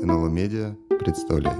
[0.00, 1.58] НЛО Медиа представляет.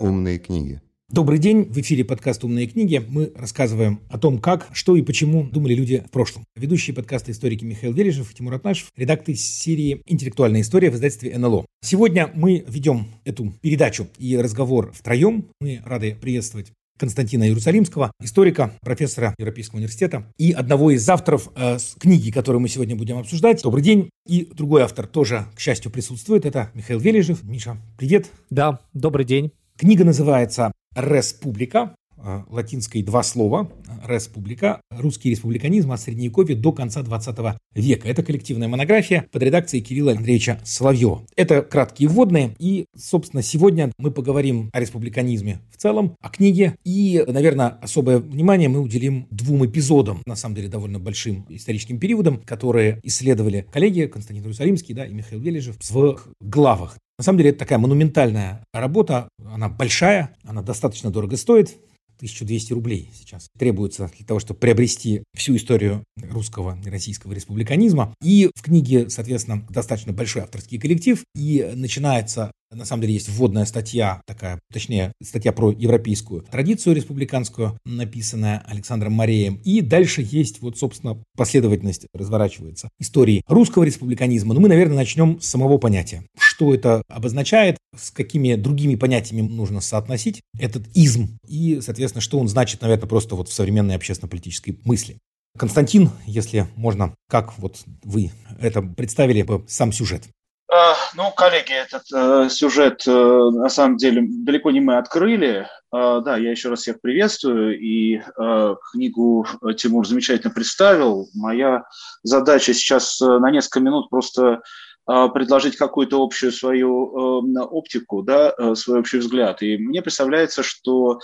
[0.00, 0.80] Умные книги.
[1.08, 3.00] Добрый день, в эфире подкаст «Умные книги».
[3.06, 6.44] Мы рассказываем о том, как, что и почему думали люди в прошлом.
[6.56, 11.66] Ведущие подкаста историки Михаил Вележев и Тимур Атнашев, редакторы серии «Интеллектуальная история» в издательстве НЛО.
[11.82, 15.46] Сегодня мы ведем эту передачу и разговор втроем.
[15.60, 16.72] Мы рады приветствовать
[17.02, 22.94] Константина Иерусалимского, историка, профессора Европейского университета и одного из авторов э, книги, которую мы сегодня
[22.94, 23.60] будем обсуждать.
[23.64, 24.08] Добрый день.
[24.24, 26.46] И другой автор тоже, к счастью, присутствует.
[26.46, 27.42] Это Михаил Вележев.
[27.42, 28.30] Миша, привет.
[28.50, 29.50] Да, добрый день.
[29.76, 31.92] Книга называется «Республика».
[32.24, 33.68] Э, латинской два слова
[34.06, 38.08] «республика», русский республиканизм от Средневековья до конца 20 века.
[38.08, 41.22] Это коллективная монография под редакцией Кирилла Андреевича Соловьева.
[41.34, 47.24] Это краткие вводные, и, собственно, сегодня мы поговорим о республиканизме в целом, о книге, и,
[47.26, 53.00] наверное, особое внимание мы уделим двум эпизодам, на самом деле, довольно большим историческим периодам, которые
[53.02, 56.98] исследовали коллеги Константин Иерусалимский да, и Михаил Вележев в главах.
[57.18, 61.78] На самом деле это такая монументальная работа, она большая, она достаточно дорого стоит,
[62.22, 68.14] 1200 рублей сейчас требуется для того, чтобы приобрести всю историю русского и российского республиканизма.
[68.22, 71.24] И в книге, соответственно, достаточно большой авторский коллектив.
[71.34, 77.78] И начинается на самом деле есть вводная статья, такая, точнее, статья про европейскую традицию республиканскую,
[77.84, 79.60] написанная Александром Мареем.
[79.64, 84.54] И дальше есть вот, собственно, последовательность разворачивается истории русского республиканизма.
[84.54, 86.24] Но мы, наверное, начнем с самого понятия.
[86.38, 92.48] Что это обозначает, с какими другими понятиями нужно соотносить этот изм и, соответственно, что он
[92.48, 95.18] значит, наверное, просто вот в современной общественно-политической мысли.
[95.58, 100.28] Константин, если можно, как вот вы это представили бы сам сюжет?
[100.74, 105.68] А, ну, коллеги, этот э, сюжет, э, на самом деле, далеко не мы открыли.
[105.94, 111.28] Э, да, я еще раз всех приветствую, и э, книгу Тимур замечательно представил.
[111.34, 111.84] Моя
[112.22, 114.62] задача сейчас э, на несколько минут просто
[115.06, 119.60] э, предложить какую-то общую свою э, оптику, да, э, свой общий взгляд.
[119.62, 121.20] И мне представляется, что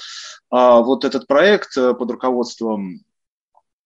[0.50, 3.07] вот этот проект под руководством Э,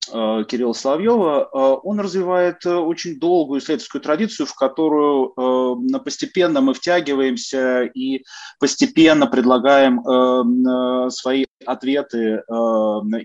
[0.08, 5.32] Кирилла Соловьева, э, он развивает э, очень долгую исследовательскую традицию, в которую
[6.04, 8.24] постепенно мы втягиваемся и
[8.58, 12.42] постепенно предлагаем свои ответы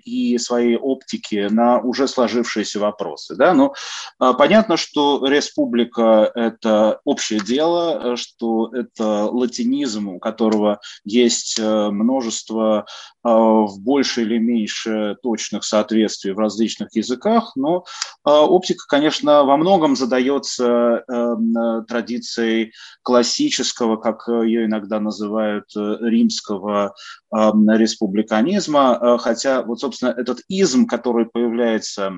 [0.04, 3.36] и свои оптики на уже сложившиеся вопросы.
[3.36, 3.54] Да?
[3.54, 3.74] Но
[4.18, 12.86] понятно, что республика– это общее дело, что это латинизм, у которого есть множество
[13.24, 17.84] в большей или меньшей точных соответствий в различных языках, но
[18.24, 25.98] а, оптика, конечно, во многом задается эм, э, традицией классического, как ее иногда называют, э,
[26.02, 26.94] римского
[27.34, 32.14] эм, республиканизма, э, хотя вот, собственно, этот изм, который появляется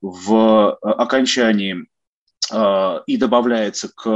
[0.00, 1.86] в окончании
[3.06, 4.08] и добавляется к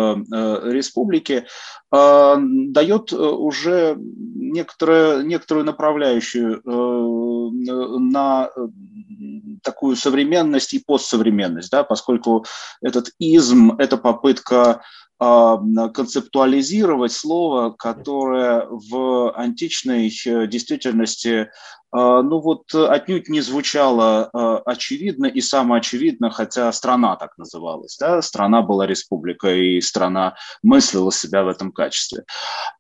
[0.65, 1.47] республике,
[1.91, 6.63] дает уже некоторое, некоторую направляющую
[8.01, 8.51] на
[9.63, 12.45] такую современность и постсовременность, да, поскольку
[12.81, 14.83] этот изм– это попытка
[15.95, 21.51] концептуализировать слово, которое в античной э, действительности
[21.93, 27.97] ну вот отнюдь не звучало а, очевидно и самоочевидно, хотя страна так называлась.
[27.99, 28.23] Да?
[28.23, 32.25] Страна была республика, и страна мыслила себя в этом качестве.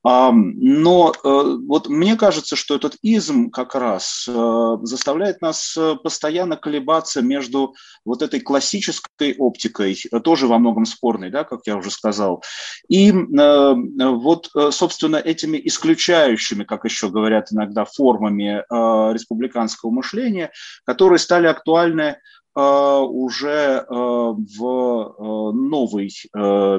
[0.04, 7.22] Но э, вот мне кажется, что этот изм как раз э, заставляет нас постоянно колебаться
[7.22, 7.74] между
[8.04, 12.42] вот этой классической оптикой, тоже во многом спорной, да, как я уже сказал,
[12.88, 18.64] и вот, собственно, этими исключающими, как еще говорят иногда, формами
[19.10, 20.52] республиканского мышления,
[20.84, 22.18] которые стали актуальны
[22.60, 26.10] уже э, в э, новый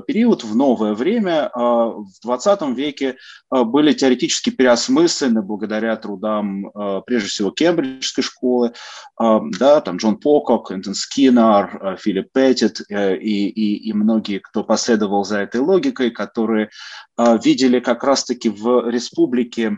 [0.08, 1.50] период, в новое время.
[1.54, 3.18] В 20 веке
[3.50, 6.72] были теоретически переосмыслены благодаря трудам,
[7.06, 8.74] прежде всего, Кембриджской школы,
[9.20, 15.40] да, там Джон Покок, Энтон Скиннер, Филипп Петтит и, и, и многие, кто последовал за
[15.40, 16.70] этой логикой, которые
[17.18, 19.78] видели как раз-таки в республике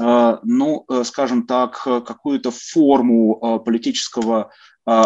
[0.00, 4.50] Э, ну, э, скажем так, какую-то форму э, политического
[4.86, 5.04] а,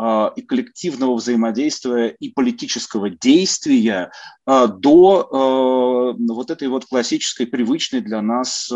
[0.00, 4.12] и коллективного взаимодействия и политического действия
[4.46, 8.70] а, до а, вот этой вот классической, привычной для нас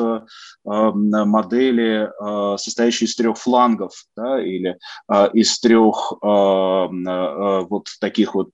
[0.65, 2.09] модели,
[2.57, 4.79] состоящей из трех флангов, да, или
[5.33, 8.51] из трех вот таких вот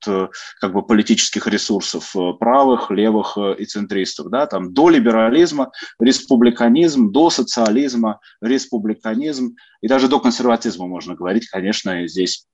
[0.59, 8.19] как бы политических ресурсов правых, левых и центристов, да, там до либерализма республиканизм, до социализма
[8.41, 12.47] республиканизм и даже до консерватизма можно говорить, конечно, здесь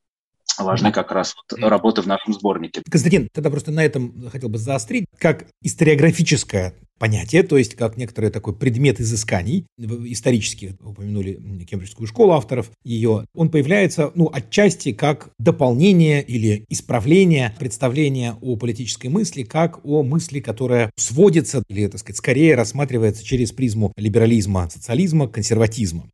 [0.60, 2.82] важны как раз вот работы в нашем сборнике.
[2.90, 8.30] Константин, тогда просто на этом хотел бы заострить, как историографическое понятие, то есть как некоторый
[8.30, 11.34] такой предмет изысканий, исторически упомянули
[11.66, 19.08] Кембриджскую школу авторов ее, он появляется, ну, отчасти как дополнение или исправление представления о политической
[19.08, 25.28] мысли, как о мысли, которая сводится или, так сказать, скорее рассматривается через призму либерализма, социализма,
[25.28, 26.10] консерватизма.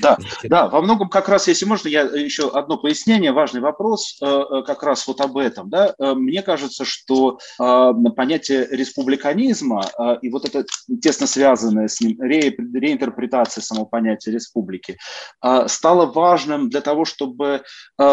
[0.00, 4.26] Да, да, во многом как раз, если можно, я еще одно пояснение, важный вопрос э,
[4.26, 5.68] э, как раз вот об этом.
[5.70, 5.94] Да?
[5.98, 9.82] Э, мне кажется, что понятие республиканизма
[10.22, 10.64] и вот это
[11.02, 14.96] тесно связанное с ним ре, реинтерпретация самого понятия республики
[15.66, 17.62] стало важным для того, чтобы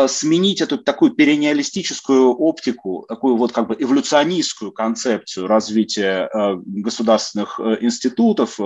[0.08, 6.30] сменить эту такую перенеалистическую оптику, такую вот как бы эволюционистскую концепцию развития
[6.66, 8.58] государственных институтов,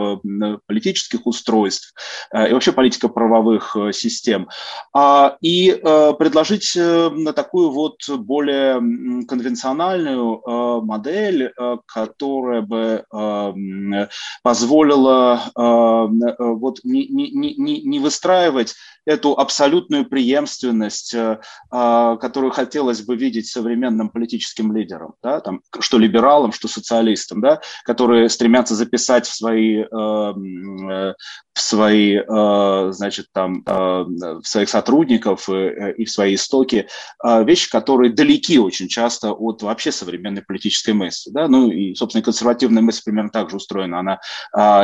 [0.68, 1.94] политических устройств
[2.34, 4.48] и вообще политика правовых э, систем,
[4.94, 8.76] а, и э, предложить э, такую вот более
[9.26, 11.54] конвенциональную модель,
[11.86, 13.06] которая бы
[14.44, 18.76] позволила вот не, не, не, не выстраивать
[19.06, 21.16] эту абсолютную преемственность,
[21.70, 28.30] которую хотелось бы видеть современным политическим лидерам, да, там, что либералам, что социалистам, да, которые
[28.30, 29.84] стремятся записать в свои,
[31.56, 32.20] в свои
[32.92, 34.06] значит, там, э,
[34.42, 36.88] в своих сотрудников э, и в свои истоки,
[37.24, 41.32] э, вещи, которые далеки очень часто от вообще современной политической мысли.
[41.32, 41.48] Да?
[41.48, 44.00] Ну и, собственно, консервативная мысль примерно так же устроена.
[44.00, 44.20] Она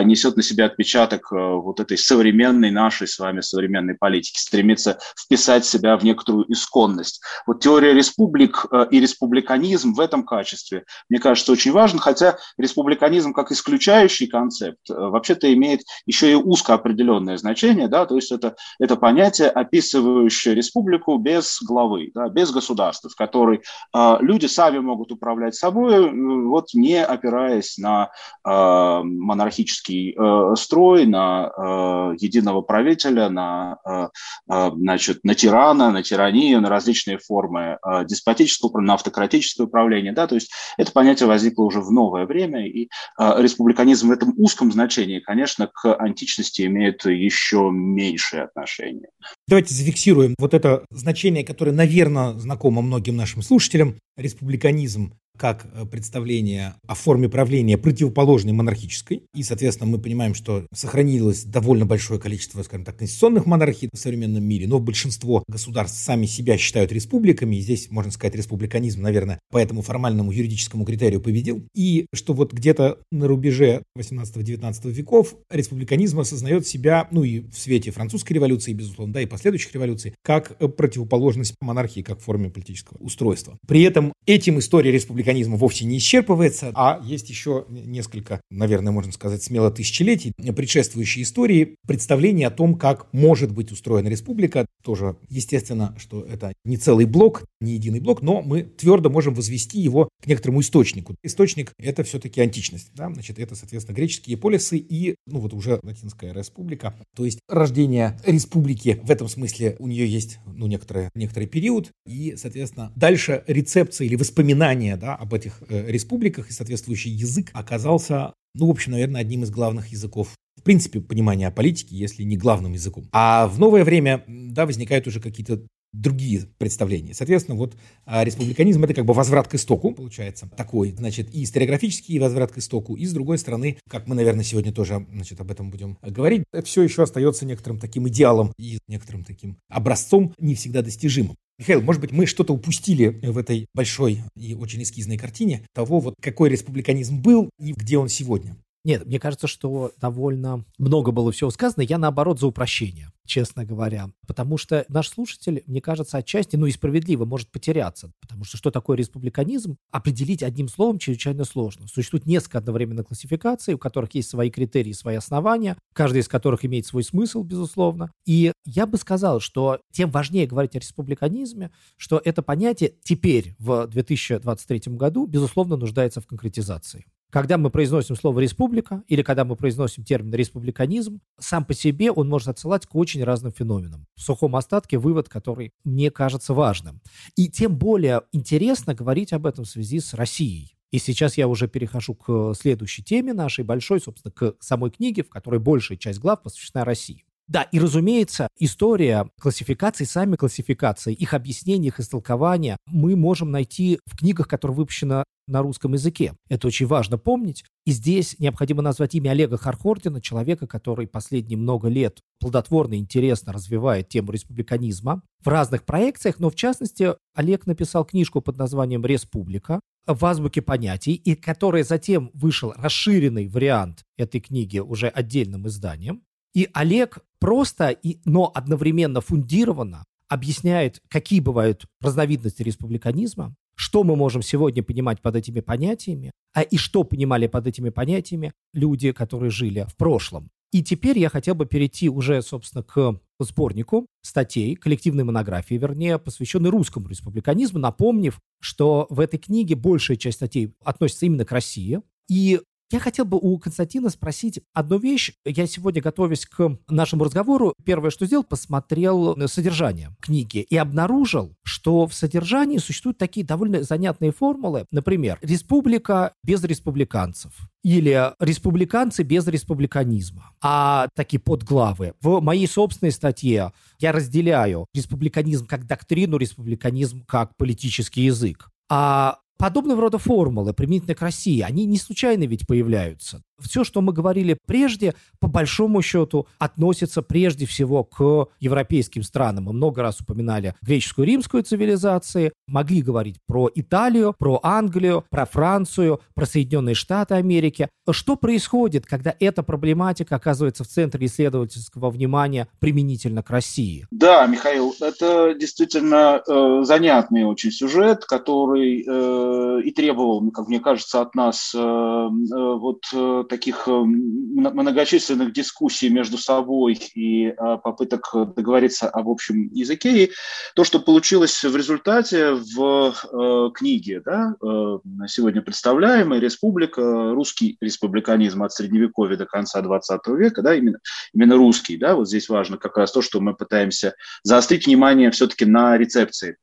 [0.03, 5.97] несет на себя отпечаток вот этой современной нашей с вами современной политики, стремится вписать себя
[5.97, 7.21] в некоторую исконность.
[7.45, 13.51] Вот теория республик и республиканизм в этом качестве, мне кажется, очень важен, хотя республиканизм как
[13.51, 19.49] исключающий концепт вообще-то имеет еще и узко определенное значение, да, то есть это, это понятие,
[19.49, 23.61] описывающее республику без главы, да, без государства, в которой
[23.93, 26.11] э, люди сами могут управлять собой,
[26.47, 28.11] вот не опираясь на
[28.45, 36.61] э, монархический э, строй, на э, единого правителя, на, э, значит, на тирана, на тиранию,
[36.61, 40.11] на различные формы э, деспотического, на автократическое управление.
[40.13, 44.33] Да, то есть это понятие возникло уже в новое время, и э, республиканизм в этом
[44.37, 49.09] узком значении, конечно, к античности имеет еще меньшие отношения.
[49.47, 53.97] Давайте зафиксируем вот это значение, которое, наверное, знакомо многим нашим слушателям.
[54.17, 59.23] Республиканизм как э, представление о форме правления противоположной монархической.
[59.33, 64.43] И, соответственно, мы понимаем, что сохранилось довольно большое количество, скажем так, конституционных монархий в современном
[64.43, 69.57] мире, но большинство государств сами себя считают республиками, и здесь, можно сказать, республиканизм, наверное, по
[69.57, 71.65] этому формальному юридическому критерию победил.
[71.73, 77.91] И что вот где-то на рубеже 18-19 веков республиканизм осознает себя, ну и в свете
[77.91, 83.57] французской революции, безусловно, да, и последующих революций, как противоположность монархии, как форме политического устройства.
[83.67, 89.11] При этом этим история республиканизма механизм вовсе не исчерпывается, а есть еще несколько, наверное, можно
[89.11, 94.65] сказать, смело тысячелетий предшествующей истории представление о том, как может быть устроена республика.
[94.83, 99.79] Тоже естественно, что это не целый блок, не единый блок, но мы твердо можем возвести
[99.79, 101.15] его к некоторому источнику.
[101.23, 102.91] Источник— это все-таки античность.
[102.95, 103.11] Да?
[103.11, 106.95] Значит, это, соответственно, греческие полисы и, ну вот уже Латинская республика.
[107.15, 111.91] То есть рождение республики в этом смысле у нее есть, ну, некоторый, некоторый период.
[112.07, 118.33] И, соответственно, дальше рецепция или воспоминания да, об этих э, республиках и соответствующий язык оказался,
[118.55, 122.37] ну, в общем, наверное, одним из главных языков в принципе, понимания о политике, если не
[122.37, 123.07] главным языком.
[123.11, 127.13] А в новое время, да, возникают уже какие-то другие представления.
[127.13, 132.19] Соответственно, вот а, республиканизм– это как бы возврат к истоку, получается, такой, значит, и историографический
[132.19, 135.69] возврат к истоку, и с другой стороны, как мы, наверное, сегодня тоже, значит, об этом
[135.69, 140.81] будем говорить, это все еще остается некоторым таким идеалом и некоторым таким образцом не всегда
[140.81, 141.35] достижимым.
[141.59, 146.15] Михаил, может быть, мы что-то упустили в этой большой и очень эскизной картине того, вот
[146.19, 148.55] какой республиканизм был и где он сегодня?
[148.83, 151.83] Нет, мне кажется, что довольно много было всего сказано.
[151.83, 154.09] Я, наоборот, за упрощение, честно говоря.
[154.25, 158.11] Потому что наш слушатель, мне кажется, отчасти, ну и справедливо, может потеряться.
[158.19, 161.87] Потому что что такое республиканизм, определить одним словом чрезвычайно сложно.
[161.87, 166.87] Существует несколько одновременно классификаций, у которых есть свои критерии, свои основания, каждый из которых имеет
[166.87, 168.11] свой смысл, безусловно.
[168.25, 173.85] И я бы сказал, что тем важнее говорить о республиканизме, что это понятие теперь, в
[173.85, 177.05] 2023 году, безусловно, нуждается в конкретизации.
[177.31, 182.27] Когда мы произносим слово «республика» или когда мы произносим термин «республиканизм», сам по себе он
[182.27, 184.05] может отсылать к очень разным феноменам.
[184.15, 186.99] В сухом остатке вывод, который мне кажется важным.
[187.37, 190.75] И тем более интересно говорить об этом в связи с Россией.
[190.91, 195.29] И сейчас я уже перехожу к следующей теме нашей большой, собственно, к самой книге, в
[195.29, 197.23] которой большая часть глав посвящена России.
[197.47, 204.15] Да, и, разумеется, история классификаций, сами классификации, их объяснения, их истолкования мы можем найти в
[204.17, 206.33] книгах, которые выпущены на русском языке.
[206.49, 207.63] Это очень важно помнить.
[207.85, 213.53] И здесь необходимо назвать имя Олега Хархордина, человека, который последние много лет плодотворно и интересно
[213.53, 219.79] развивает тему республиканизма в разных проекциях, но в частности Олег написал книжку под названием «Республика»,
[220.07, 226.23] в азбуке понятий, и который затем вышел расширенный вариант этой книги уже отдельным изданием.
[226.53, 234.43] И Олег просто, и, но одновременно фундированно объясняет, какие бывают разновидности республиканизма, что мы можем
[234.43, 239.87] сегодня понимать под этими понятиями, а и что понимали под этими понятиями люди, которые жили
[239.89, 240.51] в прошлом.
[240.71, 246.69] И теперь я хотел бы перейти уже, собственно, к сборнику статей, коллективной монографии, вернее, посвященной
[246.69, 252.61] русскому республиканизму, напомнив, что в этой книге большая часть статей относится именно к России, и
[252.91, 255.33] я хотел бы у Константина спросить одну вещь.
[255.45, 262.07] Я сегодня, готовясь к нашему разговору, первое, что сделал, посмотрел содержание книги и обнаружил, что
[262.07, 264.85] в содержании существуют такие довольно занятные формулы.
[264.91, 270.51] Например, республика без республиканцев или республиканцы без республиканизма.
[270.61, 272.13] А такие подглавы.
[272.21, 278.69] В моей собственной статье я разделяю республиканизм как доктрину, республиканизм как политический язык.
[278.89, 284.13] А подобного рода формулы, применительно к России, они не случайно ведь появляются все, что мы
[284.13, 289.65] говорили прежде, по большому счету, относится прежде всего к европейским странам.
[289.65, 296.21] Мы много раз упоминали греческую римскую цивилизации, могли говорить про Италию, про Англию, про Францию,
[296.33, 297.89] про Соединенные Штаты Америки.
[298.09, 304.05] Что происходит, когда эта проблематика оказывается в центре исследовательского внимания применительно к России?
[304.11, 311.21] Да, Михаил, это действительно э, занятный очень сюжет, который э, и требовал, как мне кажется,
[311.21, 318.31] от нас э, э, вот э, таких э, многочисленных дискуссий между собой и а, попыток
[318.55, 320.23] договориться об общем языке.
[320.23, 320.31] И
[320.73, 327.01] то, что получилось в результате в э, книге, да, э, сегодня представляемой «Республика.
[327.33, 330.99] Русский республиканизм от Средневековья до конца XX века», да, именно,
[331.33, 335.65] именно русский, да, вот здесь важно как раз то, что мы пытаемся заострить внимание все-таки
[335.65, 336.55] на рецепции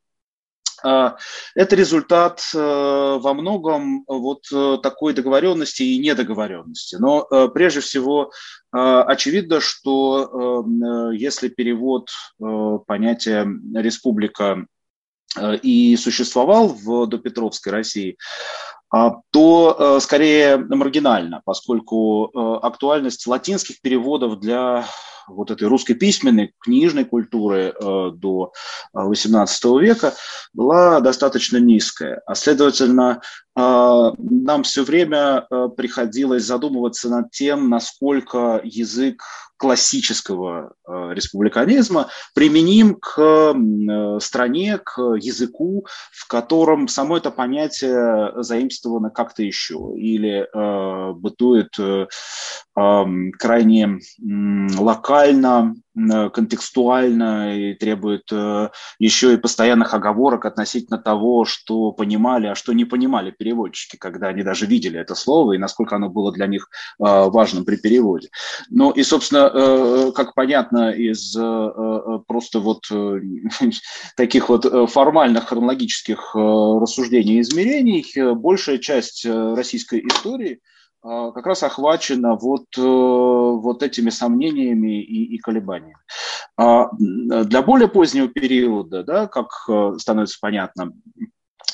[0.83, 6.97] это результат э, во многом вот э, такой договоренности и недоговоренности.
[6.97, 8.31] Но э, прежде всего
[8.71, 10.63] очевидно, что
[11.15, 12.11] если перевод
[12.87, 14.67] понятия республика
[15.63, 22.31] и существовал в допетровской России, а, то скорее маргинально, поскольку
[22.63, 24.87] актуальность латинских переводов для
[25.29, 28.53] вот этой русской письменной, книжной культуры э, до
[28.95, 30.15] XVIII э, века
[30.53, 32.23] была достаточно низкая.
[32.27, 33.21] А следовательно,
[33.57, 39.23] э, нам все время э, приходилось задумываться над тем, насколько язык
[39.59, 48.78] классического э, республиканизма применим к э, стране, к языку, в котором само это понятие заимствовано
[49.11, 52.07] как-то еще или э, бытует э,
[52.77, 53.05] э,
[53.39, 55.75] крайне э, локально,
[56.33, 62.85] контекстуально и требует э, еще и постоянных оговорок относительно того, что понимали, а что не
[62.85, 67.03] понимали переводчики, когда они даже видели это слово и насколько оно было для них э,
[67.05, 68.29] важным при переводе.
[68.71, 71.33] Ну и, собственно, как понятно из
[72.27, 72.85] просто вот
[74.17, 80.61] таких вот формальных хронологических рассуждений и измерений, большая часть российской истории–
[81.33, 85.97] как раз охвачена вот, э, вот этими сомнениями и, и колебаниями.
[86.57, 90.93] А, для более позднего периода, да, как э, становится понятно,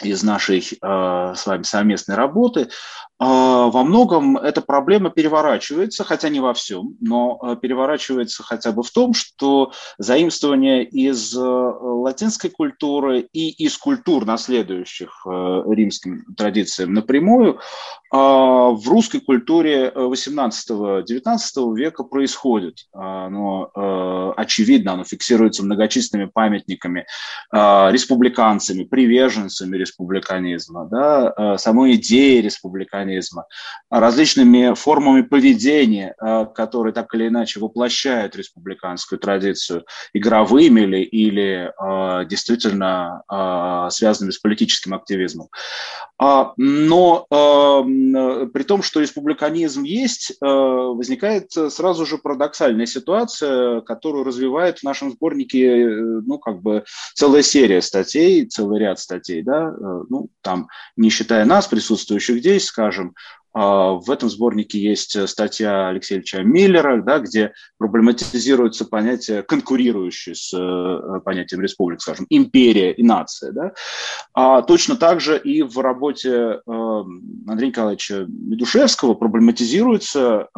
[0.02, 2.68] из нашей э, с вами совместной работы,
[3.16, 8.82] а, во многом эта проблема переворачивается, хотя не во всем, но э, переворачивается хотя бы
[8.82, 16.92] в том, что заимствование из э, латинской культуры и из культур, наследующих э, римским традициям
[16.92, 17.60] напрямую,
[18.10, 22.86] а, в русской культуре 18-19 века происходит.
[22.92, 27.06] Оно очевидно, оно фиксируется многочисленными памятниками,
[27.52, 33.46] республиканцами, приверженцами республиканизма, да, самой идеей республиканизма
[33.90, 42.26] различными формами поведения, э, которые так или иначе воплощают республиканскую традицию, игровыми ли или э,
[42.26, 45.48] действительно э, связанными с политическим активизмом.
[46.16, 54.84] А, но при том, что республиканизм есть, возникает сразу же парадоксальная ситуация, которую развивает в
[54.84, 61.10] нашем сборнике ну, как бы целая серия статей, целый ряд статей, да, ну, там, не
[61.10, 63.14] считая нас, присутствующих здесь, скажем,
[63.54, 70.52] в этом сборнике есть э, статья Алексея Ильича Миллера, да, где проблематизируется понятие, конкурирующее с
[70.52, 73.52] э, понятием республик, скажем, империя и нация.
[73.52, 73.72] Да.
[74.32, 80.48] А точно так же и в работе э, Андрея Николаевича Медушевского проблематизируется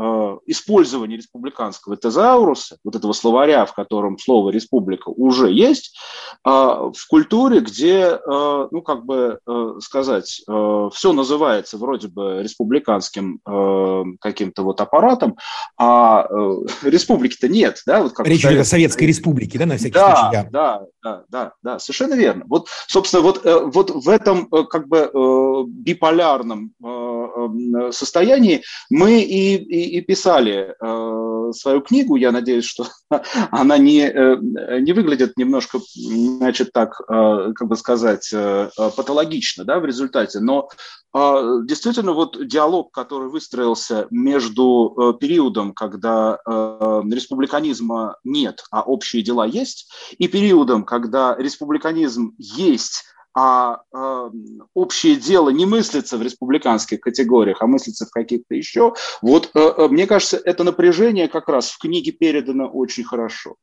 [0.46, 5.98] использование республиканского тезауруса, вот этого словаря, в котором слово «республика» уже есть,
[6.44, 9.40] в культуре, где, ну, как бы
[9.80, 15.36] сказать, все называется вроде бы республиканским, республиканским э, каким-то вот аппаратом,
[15.78, 18.02] а э, республики-то нет, да?
[18.02, 20.48] Вот как Речь идет о Советской Республике, да, на всякий да, случай?
[20.50, 22.44] Да, да, да, да, да, совершенно верно.
[22.48, 27.05] Вот, собственно, вот, э, вот в этом э, как бы э, биполярном э, э,
[27.92, 32.16] состоянии мы и, и, и писали э, свою книгу.
[32.16, 32.86] Я надеюсь, что
[33.50, 34.36] она не, э,
[34.80, 40.68] не выглядит немножко, значит, так, э, как бы сказать, э, патологично, да, в результате, но
[41.64, 49.46] действительно, вот диалог, который выстроился между э, периодом, когда э, республиканизма нет, а общие дела
[49.46, 53.04] есть, и периодом, когда республиканизм есть,
[53.38, 54.30] а э,
[54.72, 58.94] общее дело не мыслится в республиканских категориях, а мыслится в каких-то еще.
[59.20, 63.56] Вот, мне кажется, это напряжение как раз в книге передано очень хорошо.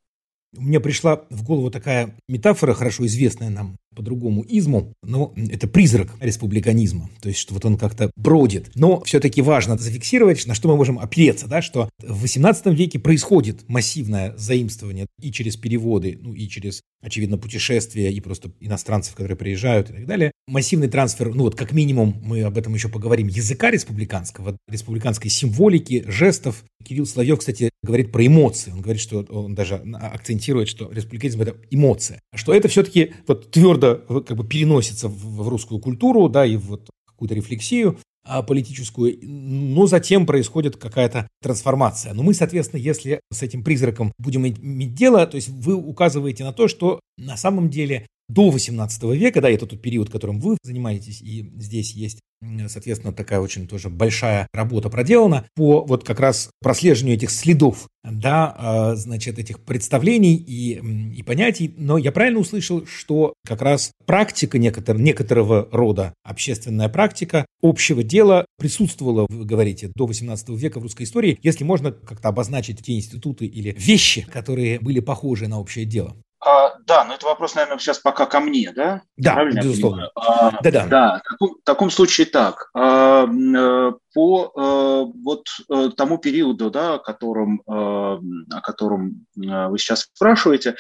[0.52, 7.10] Мне пришла в голову такая метафора, хорошо известная нам по-другому изму, но это призрак республиканизма,
[7.22, 8.72] то есть что вот он как-то бродит.
[8.76, 13.68] Но все-таки важно зафиксировать, на что мы можем опереться, да, что в XVIII веке происходит
[13.68, 19.90] массивное заимствование и через переводы, ну и через, очевидно, путешествия, и просто иностранцев, которые приезжают
[19.90, 20.32] и так далее.
[20.48, 26.04] Массивный трансфер, ну вот как минимум, мы об этом еще поговорим, языка республиканского, республиканской символики,
[26.08, 26.64] жестов.
[26.84, 28.72] Кирилл Соловьев, кстати, говорит про эмоции.
[28.72, 32.20] Он говорит, что он даже акцентирует, что республиканизм– это эмоция.
[32.36, 36.56] Что это все-таки вот твердо твердо как бы переносится в, в русскую культуру, да, и
[36.56, 42.14] вот какую-то рефлексию а, политическую, но затем происходит какая-то трансформация.
[42.14, 46.54] Но мы, соответственно, если с этим призраком будем иметь дело, то есть вы указываете на
[46.54, 51.22] то, что на самом деле до 18 века, да, это тот период, которым вы занимаетесь,
[51.22, 52.20] и здесь есть,
[52.68, 58.54] соответственно, такая очень тоже большая работа проделана по вот как раз прослеживанию этих следов, да,
[58.58, 60.82] а, значит, этих представлений и,
[61.16, 61.74] и понятий.
[61.78, 68.46] Но я правильно услышал, что как раз практика некотор, некоторого рода, общественная практика общего дела
[68.58, 73.46] присутствовала, вы говорите, до 18 века в русской истории, если можно как-то обозначить те институты
[73.46, 76.16] или вещи, которые были похожи на общее дело.
[76.46, 79.02] А, да, но это вопрос, наверное, сейчас пока ко мне, да?
[79.18, 80.10] Да, Правильно безусловно.
[80.16, 80.88] А, да, да.
[80.88, 82.70] Да, в таком, в таком случае так.
[82.74, 88.20] А, э, по а, вот э, тому периоду, да, о котором, а,
[88.52, 90.76] о котором вы сейчас спрашиваете,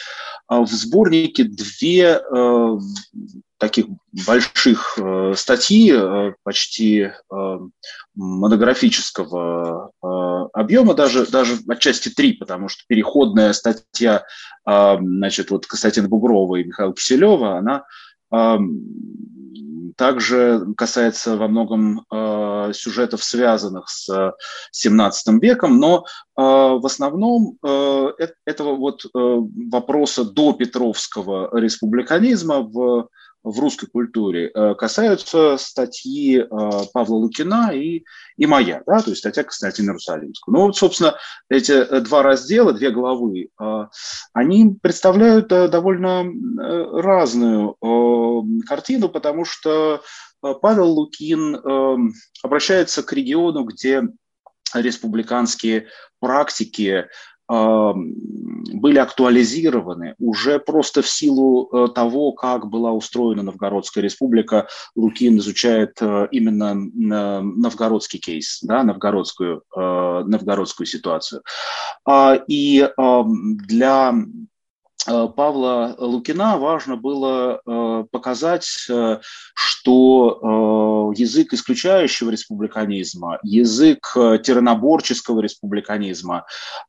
[0.49, 2.77] в сборнике две а,
[3.63, 3.85] таких
[4.27, 7.59] больших э, статьи, э, почти э,
[8.13, 10.07] монографического э,
[10.51, 14.25] объема, даже, даже отчасти три, потому что переходная статья
[14.67, 17.85] э, значит, вот Константина Бугрова и Михаила Киселева, она
[18.33, 18.57] э,
[19.95, 24.33] также касается во многом э, сюжетов, связанных с
[24.75, 28.09] XVII веком, но э, в основном э,
[28.45, 33.07] этого вот э, вопроса до Петровского республиканизма в
[33.43, 36.45] в русской культуре э, касаются статьи э,
[36.93, 38.03] Павла Лукина и,
[38.37, 40.53] и моя, да, то есть статья Константина Иерусалимского.
[40.53, 41.17] Ну вот, собственно,
[41.49, 43.49] эти э, два раздела, две главы,
[44.33, 46.25] они представляют довольно
[47.01, 47.77] разную
[48.67, 50.01] картину, потому что
[50.61, 51.57] Павел Лукин
[52.43, 54.03] обращается к региону, где
[54.73, 55.87] республиканские
[56.19, 57.07] практики
[57.53, 64.67] были актуализированы уже просто в силу э, того, как была устроена Новгородская республика.
[64.95, 71.43] Лукин изучает э, именно новгородский кейс, да, новгородскую, новгородскую ситуацию.
[72.05, 74.13] А, и для
[75.05, 79.19] Э, Павла Лукина важно было э, показать, э,
[79.83, 86.45] что язык исключающего республиканизма, язык тираноборческого республиканизма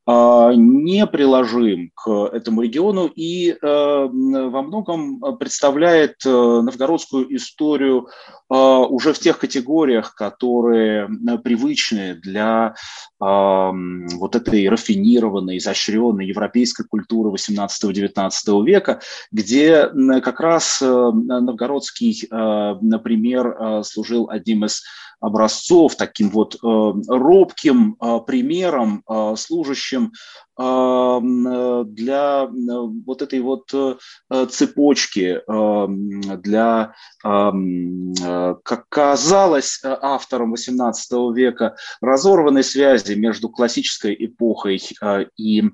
[0.06, 8.08] не приложим к этому региону и во многом представляет новгородскую историю
[8.48, 11.08] уже в тех категориях, которые
[11.42, 12.74] привычны для
[13.18, 19.00] вот этой рафинированной, изощренной европейской культуры 18-19 века,
[19.32, 19.88] где
[20.22, 24.82] как раз э, новгородский, э, например, э, служил одним из
[25.24, 29.02] образцов, таким вот робким примером,
[29.36, 30.12] служащим
[30.56, 33.72] для вот этой вот
[34.50, 44.80] цепочки, для, как казалось автором XVIII века, разорванной связи между классической эпохой
[45.36, 45.64] и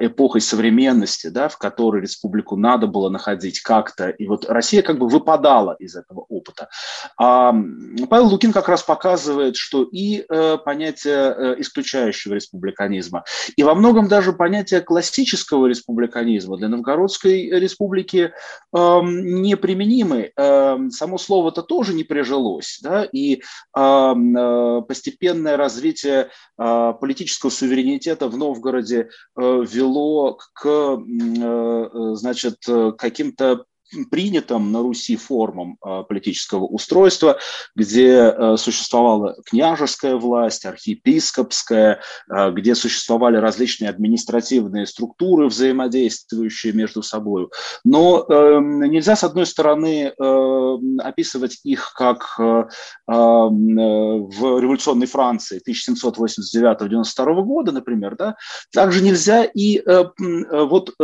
[0.00, 5.06] эпохой современности, да, в которой республику надо было находить как-то, и вот Россия как бы
[5.06, 6.68] выпадала из этого опыта.
[7.16, 7.54] А
[8.10, 13.24] Павел Лукин как раз показывает, что и э, понятие э, исключающего республиканизма,
[13.56, 18.30] и во многом даже понятие классического республиканизма для Новгородской республики
[18.72, 20.30] э, неприменимы.
[20.36, 23.42] Э, само слово-то тоже не прижилось, да, и
[23.76, 30.96] эм, э, постепенное развитие э, политического суверенитета в Новгороде э, вело к, э,
[31.42, 32.58] э, значит,
[32.96, 33.64] каким-то
[34.10, 37.38] принятым на Руси формам а, политического устройства,
[37.74, 47.48] где а, существовала княжеская власть, архиепископская, а, где существовали различные административные структуры, взаимодействующие между собой.
[47.84, 52.64] Но эм, нельзя, с одной стороны, эм, описывать их как э,
[53.08, 58.36] эм, в революционной Франции 1789-92 года, например, да,
[58.72, 60.04] также нельзя и э, э,
[60.64, 60.94] вот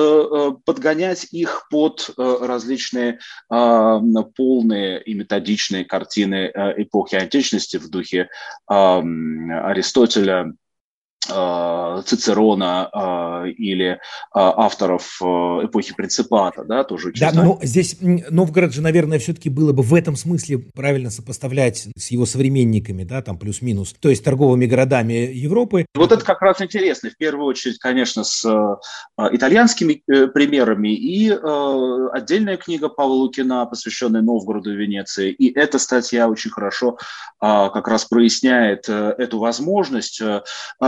[0.65, 3.19] подгонять их под различные различные
[3.51, 4.01] а,
[4.37, 8.29] полные и методичные картины а, эпохи античности в духе
[8.67, 10.53] Аристотеля,
[11.29, 13.99] Цицерона а, или
[14.33, 19.83] а, авторов эпохи Принципата, да, тоже Да, но здесь Новгород же, наверное, все-таки было бы
[19.83, 25.13] в этом смысле правильно сопоставлять с его современниками, да, там плюс-минус, то есть торговыми городами
[25.33, 25.87] Европы.
[25.95, 28.45] Вот это как раз интересно, в первую очередь, конечно, с
[29.19, 36.29] итальянскими э, примерами и отдельная книга Павла Лукина, посвященная Новгороду и Венеции, и эта статья
[36.29, 36.99] очень хорошо
[37.41, 40.43] как раз проясняет э, эту возможность э,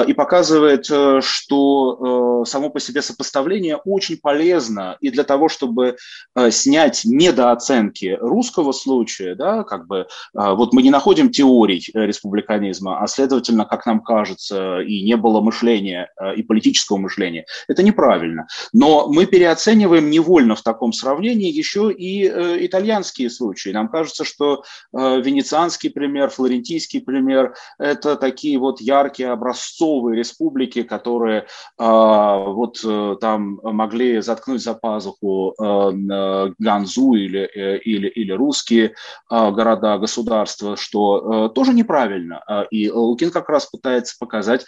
[0.07, 5.97] и показывает, э, что э, само по себе сопоставление очень полезно и для того, чтобы
[6.37, 13.07] э, снять недооценки русского случая, да, как бы вот мы не находим теорий республиканизма, а
[13.09, 17.47] следовательно, как нам кажется, и не было мышления и политического мышления.
[17.69, 18.47] Это неправильно.
[18.73, 22.27] Но мы переоцениваем невольно в таком сравнении еще и
[22.67, 23.71] итальянские случаи.
[23.71, 24.63] Нам кажется, что
[24.93, 31.47] венецианский пример, флорентийский пример– это такие вот яркие образцовые республики, которые
[31.79, 38.95] а, вот э, там могли заткнуть за пазуху э, Ганзу или, э, или, или русские
[39.29, 42.43] а, города, государства, что тоже неправильно.
[42.47, 44.67] А, и Лукин как раз пытается показать,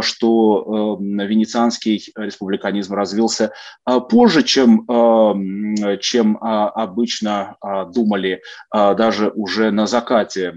[0.00, 3.52] что венецианский республиканизм развился
[4.10, 4.86] позже, чем,
[6.00, 7.56] чем обычно
[7.94, 10.54] думали даже уже на закате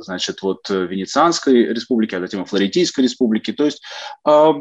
[0.00, 3.52] значит, вот Венецианской республики, а затем и Флорентийской республики.
[3.52, 3.82] То есть
[4.26, 4.52] э,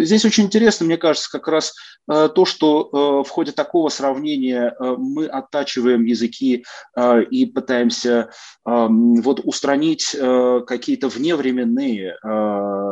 [0.00, 1.74] здесь очень интересно, мне кажется, как раз
[2.10, 6.64] э, то, что э, в ходе такого сравнения мы оттачиваем языки
[7.30, 8.30] и пытаемся
[8.64, 10.16] вот устранить
[10.66, 12.16] какие-то вневременные,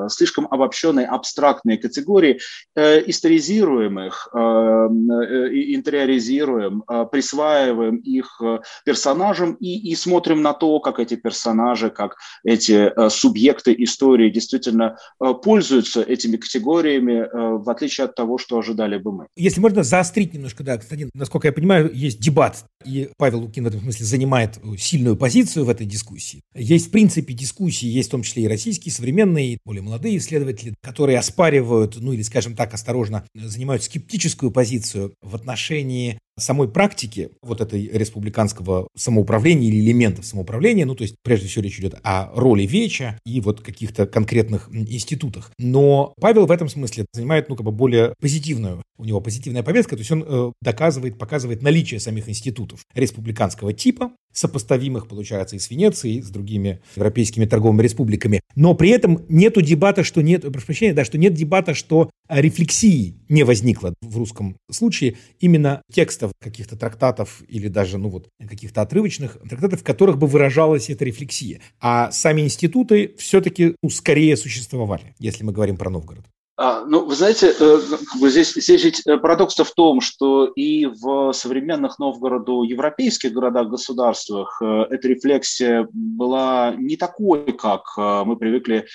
[0.09, 2.41] слишком обобщенные, абстрактные категории,
[2.77, 8.41] историзируем их, интериоризируем, присваиваем их
[8.85, 14.99] персонажам и, и смотрим на то, как эти персонажи, как эти субъекты истории истории действительно
[15.21, 19.27] э, пользуются этими категориями, э, в отличие от того, что ожидали бы мы.
[19.37, 23.69] Если можно заострить немножко, да, кстати, насколько я понимаю, есть дебат, и Павел Лукин в
[23.69, 26.43] этом смысле занимает сильную позицию в этой дискуссии.
[26.55, 31.19] Есть, в принципе, дискуссии, есть в том числе и российские, современные, более молодые исследователи, которые
[31.19, 37.89] оспаривают, ну или, скажем так, осторожно, занимают скептическую позицию в отношении самой практики вот этой
[37.89, 43.19] республиканского самоуправления или элементов самоуправления, ну, то есть, прежде всего, речь идет о роли Веча
[43.25, 45.51] и вот каких-то конкретных институтах.
[45.59, 49.97] Но Павел в этом смысле занимает, ну, как бы более позитивную, у него позитивная повестка,
[49.97, 55.71] то есть он э, доказывает, показывает наличие самих институтов республиканского типа, сопоставимых, получается, и с
[55.71, 58.41] Венецией, и с другими европейскими торговыми республиками.
[58.55, 63.18] Но при этом нету дебата, что нет, прошу прощения, да, что нет дебата, что рефлексии
[63.29, 69.39] не возникло в русском случае именно текстов каких-то трактатов или даже, ну вот, каких-то отрывочных
[69.49, 71.61] трактатов, в которых бы выражалась эта рефлексия.
[71.81, 76.25] А сами институты все-таки ну, скорее существовали, если мы говорим про Новгород.
[76.61, 77.81] А, ну, вы знаете, э,
[78.23, 84.87] здесь, здесь ведь э, парадокс-то в том, что и в современных Новгороду европейских городах-государствах э,
[84.91, 88.87] эта рефлексия была не такой, как мы привыкли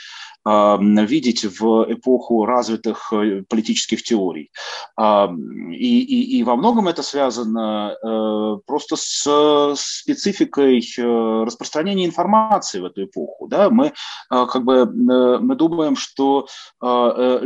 [0.45, 3.13] видеть в эпоху развитых
[3.47, 4.51] политических теорий.
[4.99, 7.95] И, и, и во многом это связано
[8.67, 10.85] просто с спецификой
[11.45, 13.47] распространения информации в эту эпоху.
[13.47, 13.69] Да?
[13.69, 13.93] Мы,
[14.29, 16.47] как бы, мы думаем, что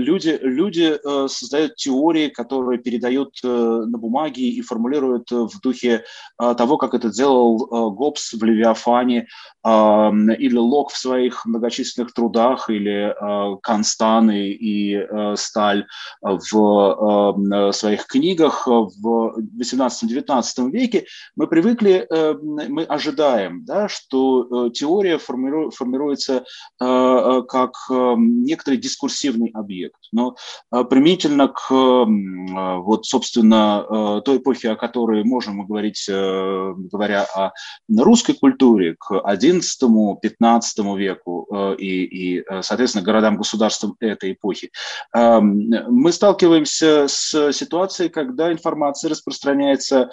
[0.08, 6.04] люди, люди создают теории, которые передают на бумаге и формулируют в духе
[6.38, 7.58] того, как это делал
[7.92, 9.28] Гоббс в «Левиафане»,
[9.68, 15.86] или Лок в своих многочисленных трудах, или э, Констан и, э, Сталь
[16.22, 25.72] в э, своих книгах в 18-19 веке, мы привыкли, мы ожидаем, да, что теория формиру,
[25.72, 26.44] формируется
[26.80, 29.97] как некоторый дискурсивный объект.
[30.12, 30.36] Но
[30.70, 37.52] применительно к, вот, собственно, той эпохе, о которой можем говорить, говоря о
[37.90, 44.72] русской культуре, к 11 XI-XV веку э, и, и, э, соответственно, городам-государствам этой эпохи,
[45.16, 50.10] эм, мы сталкиваемся с ситуацией, когда информация распространяется э,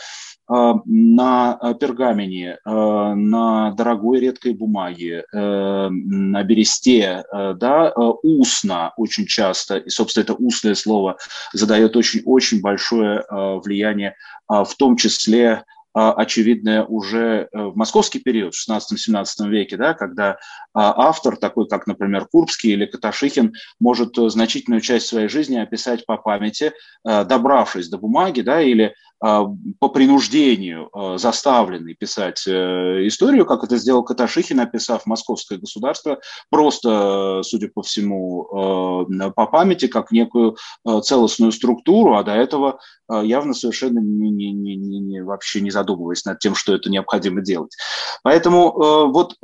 [0.48, 10.34] на пергамене, на дорогой редкой бумаге, на бересте, да, устно очень часто, и, собственно, это
[10.34, 11.16] устное слово
[11.52, 14.16] задает очень-очень большое влияние,
[14.48, 15.64] в том числе
[15.96, 20.38] а, очевидное уже э, в московский период, в 16-17 веке, да, когда
[20.72, 26.04] а, автор, такой как, например, Курбский или Каташихин, может э, значительную часть своей жизни описать
[26.04, 26.72] по памяти,
[27.06, 34.02] э, добравшись до бумаги, да, или а, по принуждению заставленный писать историю, как это сделал
[34.02, 40.56] Каташихин, описав московское государство, просто, судя по всему, по памяти, как некую
[41.02, 46.38] целостную структуру, а до этого явно совершенно не, не, не, не, вообще не задумываясь над
[46.38, 47.74] тем, что это необходимо делать.
[48.22, 49.36] Поэтому вот,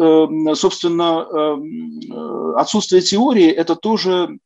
[0.58, 1.26] собственно,
[2.60, 4.38] отсутствие теории– это тоже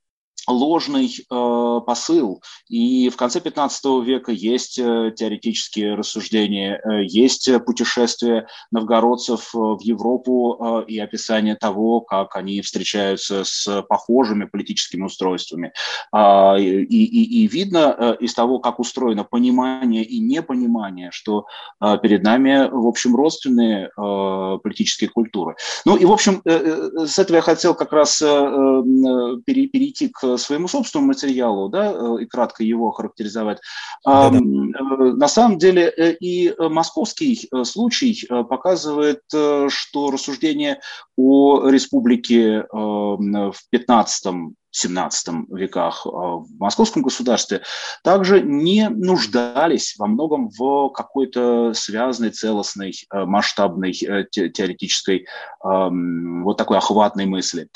[0.48, 2.42] ложный э, посыл.
[2.68, 9.80] И в конце 15 века есть э, теоретические рассуждения, э, есть путешествия новгородцев э, в
[9.80, 15.72] Европу э, и описание того, как они встречаются с похожими политическими устройствами.
[16.14, 21.46] Э, и, и, и видно э, из того, как устроено понимание и непонимание, что
[21.80, 25.56] э, перед нами, в общем, родственные э, политические культуры.
[25.84, 30.08] Ну и, в общем, э, э с этого я хотел как раз э, э, перейти
[30.08, 33.60] к своему собственному материалу, да, э, и кратко его характеризовать.
[34.04, 35.14] Да -да.
[35.16, 40.80] На самом деле э, и московский э, случай показывает, что рассуждение
[41.16, 46.08] о республике в 15 XVII веках а,
[46.38, 47.62] в московском государстве,
[48.02, 55.26] также не нуждались во многом в какой-то связанной, целостной, э, масштабной э, теоретической
[55.62, 57.68] вот такой охватной мысли.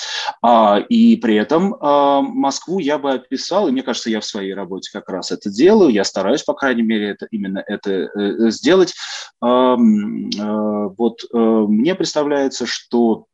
[0.42, 4.52] А, и при этом а, Москву я бы описал, и мне кажется, я в своей
[4.52, 8.94] работе как раз это делаю, я стараюсь, по крайней мере, это, именно это э, сделать.
[9.40, 13.26] Вот мне представляется, что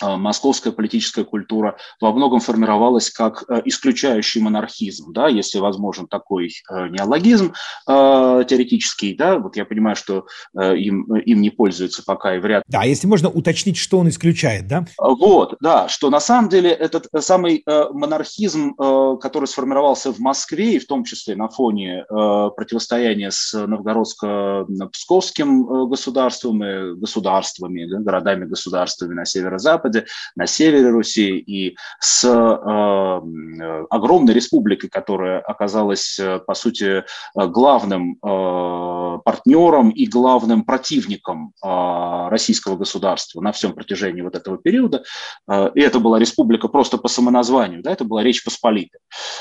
[0.00, 6.88] московская политическая культура во многом формировалась как э, исключающий монархизм, да, если возможен такой э,
[6.88, 7.54] неологизм
[7.88, 12.82] э, теоретический, да, вот я понимаю, что им, им не пользуются пока и вряд Да,
[12.82, 14.84] если можно уточнить, что он исключает, да?
[14.98, 20.86] Вот, да, что на самом деле этот самый монархизм, который сформировался в Москве, и в
[20.86, 30.06] том числе на фоне противостояния с новгородско-псковским государством и государствами, да, городами-государствами на северо-западе, западе,
[30.36, 39.90] на севере Руси и с э, огромной республикой, которая оказалась, по сути, главным э, партнером
[39.90, 45.02] и главным противником э, российского государства на всем протяжении вот этого периода.
[45.50, 49.00] Э, и это была республика просто по самоназванию, да, это была Речь Посполитая.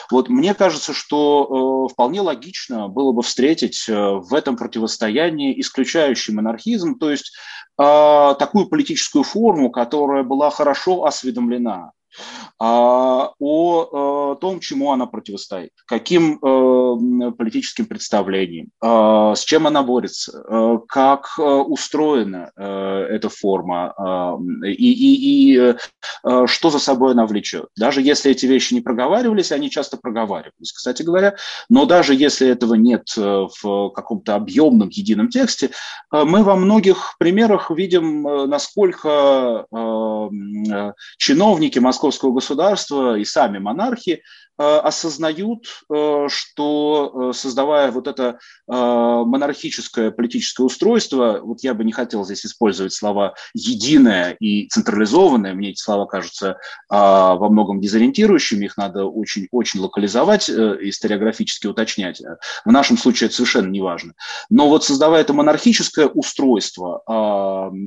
[0.09, 6.33] Вот мне кажется, что э, вполне логично было бы встретить э, в этом противостоянии исключающий
[6.33, 7.33] монархизм, то есть
[7.79, 11.91] э, такую политическую форму, которая была хорошо осведомлена
[12.59, 20.81] о, э, том, чему она противостоит, каким э, политическим представлениям, э, с чем она борется,
[20.87, 25.75] как устроена эта форма и, и, и
[26.45, 27.67] что за собой она влечет.
[27.77, 31.35] Даже если эти вещи не проговаривались, они часто проговаривались, кстати говоря,
[31.69, 35.71] но даже если этого нет в каком-то объемном едином тексте,
[36.11, 39.65] мы во многих примерах видим, насколько
[41.17, 44.21] чиновники московского государства и сами монархи
[44.61, 51.91] Э, осознают, э, что э, создавая вот это монархическое политическое устройство, вот я бы не
[51.91, 56.57] хотел здесь использовать слова «единое» и «централизованное», мне эти слова кажутся
[56.89, 62.21] во многом дезориентирующими, их надо очень-очень локализовать, историографически уточнять.
[62.63, 64.13] В нашем случае это совершенно не важно.
[64.49, 67.03] Но вот создавая это монархическое устройство,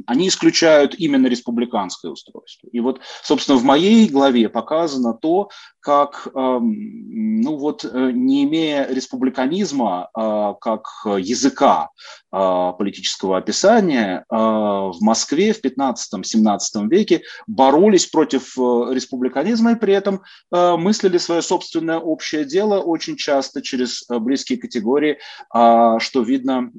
[0.06, 2.68] они исключают именно республиканское устройство.
[2.72, 8.86] И вот, собственно, в моей главе показано то, как, эм, ну вот, э, не имея
[8.88, 11.90] республиканизма а, как языка
[12.36, 18.60] а, политического описания, а, в Москве в 15-17 веке боролись против э,
[18.92, 25.18] республиканизма и при этом мыслили свое собственное общее дело очень часто через э, близкие категории,
[25.50, 26.70] что видно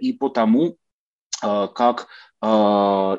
[0.00, 0.76] и по тому,
[1.40, 2.06] как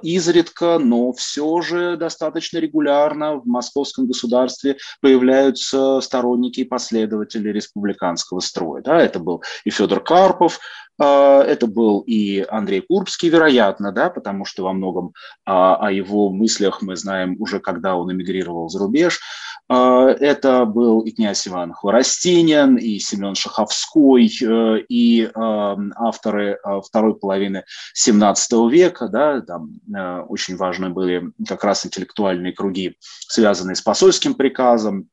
[0.03, 8.81] изредка, но все же достаточно регулярно в московском государстве появляются сторонники и последователи республиканского строя.
[8.81, 10.59] Да, это был и Федор Карпов,
[10.97, 15.13] а, это был и Андрей Курбский, вероятно, да, потому что во многом
[15.45, 19.19] а, о его мыслях мы знаем уже, когда он эмигрировал за рубеж.
[19.67, 27.63] А, это был и князь Иван Хворостинин, и Семен Шаховской, э, и авторы второй половины
[27.95, 34.33] XVII века, да, там э, очень важны были как раз интеллектуальные круги, связанные с посольским
[34.33, 35.07] приказом,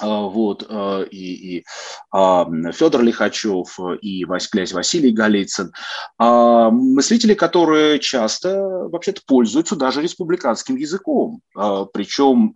[0.00, 1.64] вот, а, и, и
[2.10, 5.72] а, Федор Лихачев, и князь Василий Голицын,
[6.18, 12.52] мыслители, которые часто вообще-то пользуются даже республиканским языком, причем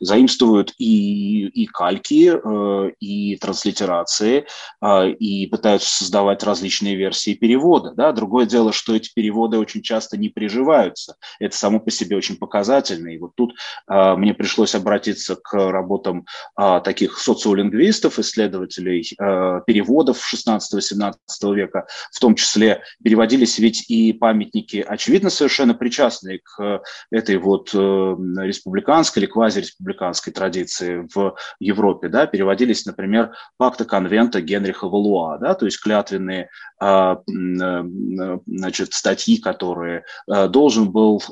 [0.00, 2.32] заимствуют и, и кальки,
[3.00, 4.46] и транслитерации,
[5.18, 7.92] и пытаются создавать различные версии перевода.
[7.94, 8.12] Да?
[8.12, 11.16] Другое дело, что эти переводы очень часто не приживаются.
[11.38, 13.08] Это само по себе очень показательно.
[13.08, 13.54] И вот тут
[13.88, 16.26] мне пришлось обратиться к работам
[16.56, 21.14] а, таких социолингвистов, исследователей а, переводов 16-17
[21.54, 27.78] века, в том числе переводились ведь и памятники, очевидно, совершенно причастные к этой вот э,
[27.78, 35.66] республиканской или квазиреспубликанской традиции в Европе, да, переводились, например, пакта конвента Генриха Валуа, да, то
[35.66, 36.48] есть клятвенные
[36.80, 41.22] а, э, значит, статьи, которые э, должен был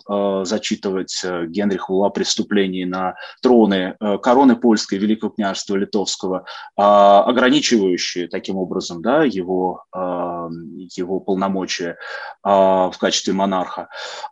[0.45, 6.45] зачитывать Генрих Валуа преступлений на троны короны польской, Великого княжества Литовского,
[6.77, 10.49] а, ограничивающие таким образом да, его, а,
[10.97, 11.97] его полномочия
[12.43, 13.89] а, в качестве монарха.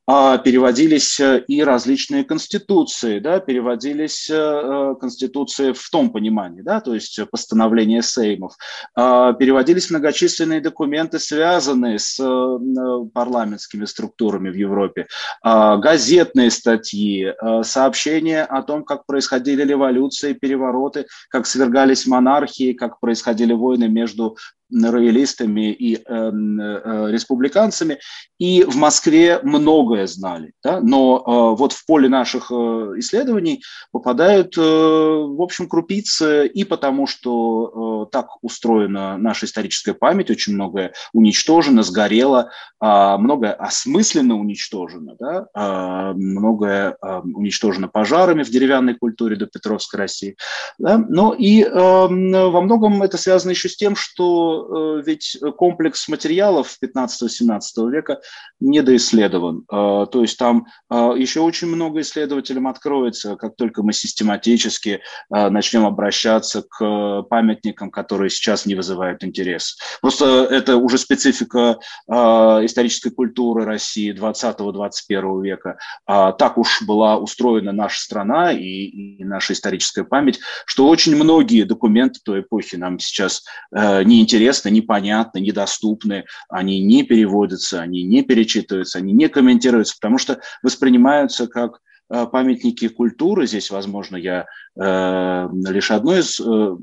[0.06, 8.02] Переводились и различные конституции, да, переводились э, конституции в том понимании, да, то есть постановления
[8.02, 8.54] сеймов,
[8.94, 15.06] переводились многочисленные документы, связанные с э, парламентскими структурами в Европе,
[15.42, 23.88] газетные статьи, сообщения о том, как происходили революции, перевороты, как свергались монархии, как происходили войны
[23.88, 24.36] между
[24.70, 27.98] роялистами и э, э, республиканцами,
[28.38, 30.80] и в Москве многое знали, да?
[30.80, 32.54] но э, вот в поле наших э,
[32.98, 40.30] исследований попадают, э, в общем, крупицы и потому, что э, так устроена наша историческая память,
[40.30, 42.50] очень многое уничтожено, сгорело,
[42.80, 45.46] э, многое осмысленно уничтожено, да?
[45.54, 50.36] э, многое э, уничтожено пожарами в деревянной культуре до Петровской России,
[50.78, 50.98] да?
[50.98, 56.76] но и э, во многом это связано еще с тем, что что ведь комплекс материалов
[56.82, 58.20] 15-17 века
[58.60, 59.64] недоисследован.
[59.68, 67.22] То есть там еще очень много исследователям откроется, как только мы систематически начнем обращаться к
[67.22, 69.78] памятникам, которые сейчас не вызывают интерес.
[70.00, 75.78] Просто это уже специфика исторической культуры России 20-21 века.
[76.06, 82.20] Так уж была устроена наша страна и, и наша историческая память, что очень многие документы
[82.24, 83.44] той эпохи нам сейчас
[83.74, 84.04] э,
[84.48, 91.46] неинтересны, непонятны, недоступны, они не переводятся, они не перечитываются, они не комментируются, потому что воспринимаются
[91.46, 91.80] как
[92.10, 94.46] Э, памятники культуры, здесь, возможно, я
[94.78, 96.76] лишь одно из э,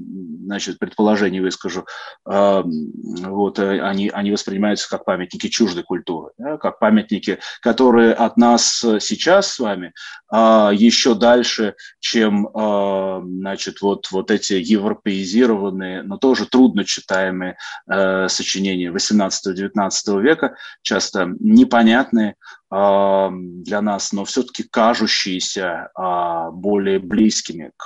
[0.45, 1.85] значит, предположений выскажу,
[2.29, 8.83] э, вот, э, они, они воспринимаются как памятники чуждой культуры, как памятники, которые от нас
[8.99, 9.93] сейчас с вами
[10.31, 17.57] э, еще дальше, чем э, значит, вот, вот эти европеизированные, но тоже трудно читаемые
[17.89, 22.35] э, сочинения 18-19 века, часто непонятные,
[22.71, 27.84] для нас, но все-таки кажущиеся а, более близкими к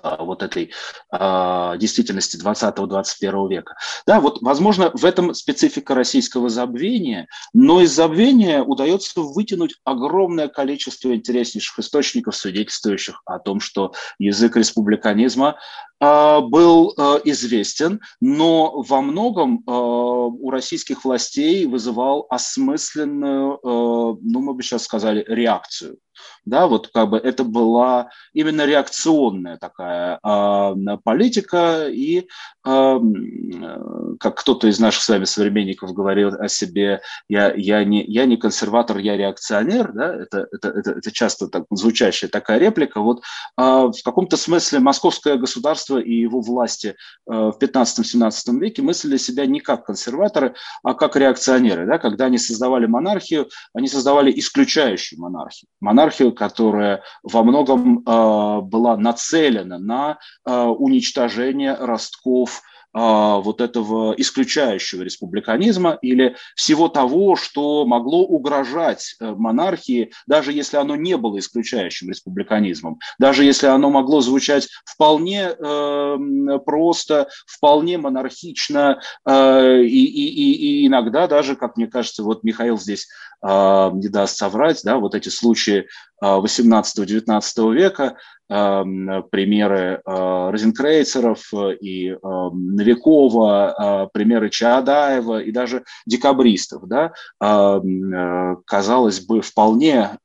[0.00, 0.72] а, вот этой
[1.10, 3.74] а, действительности 20-21 века.
[4.06, 11.14] Да, вот, возможно, в этом специфика российского забвения, но из забвения удается вытянуть огромное количество
[11.14, 15.56] интереснейших источников, свидетельствующих о том, что язык республиканизма
[16.00, 24.62] а, был а, известен, но во многом у российских властей вызывал осмысленную, ну, мы бы
[24.62, 25.98] сейчас сказали, реакцию.
[26.44, 32.28] Да, вот как бы это была именно реакционная такая э, политика, и
[32.64, 38.36] как кто-то из наших с вами современников говорил о себе, я, я, не, я не
[38.36, 43.00] консерватор, я реакционер, да, это, это, это, это часто так, звучащая такая реплика.
[43.00, 46.94] Вот э, в каком-то смысле московское государство и его власти
[47.28, 50.54] э, в 15-17 веке мыслили себя не как консерваторы,
[50.84, 51.86] а как реакционеры.
[51.86, 55.68] Да, когда они создавали монархию, они создавали исключающую монархию.
[55.80, 62.51] Монархию которая во многом э, была нацелена на э, уничтожение ростков а,
[62.92, 70.96] вот этого исключающего республиканизма или всего того, что могло угрожать э, монархии, даже если оно
[70.96, 76.18] не было исключающим республиканизмом, даже если оно могло звучать вполне э,
[76.64, 83.08] просто, вполне монархично э, и, и, и иногда даже, как мне кажется, вот Михаил здесь
[83.42, 85.86] э, не даст соврать, да, вот эти случаи
[86.22, 88.16] 18-19 э, века,
[88.52, 96.86] примеры э, Розенкрейцеров и эм, Новикова, э, примеры Чаадаева и даже декабристов.
[96.86, 97.12] Да?
[97.40, 100.18] Эм, э, казалось бы, вполне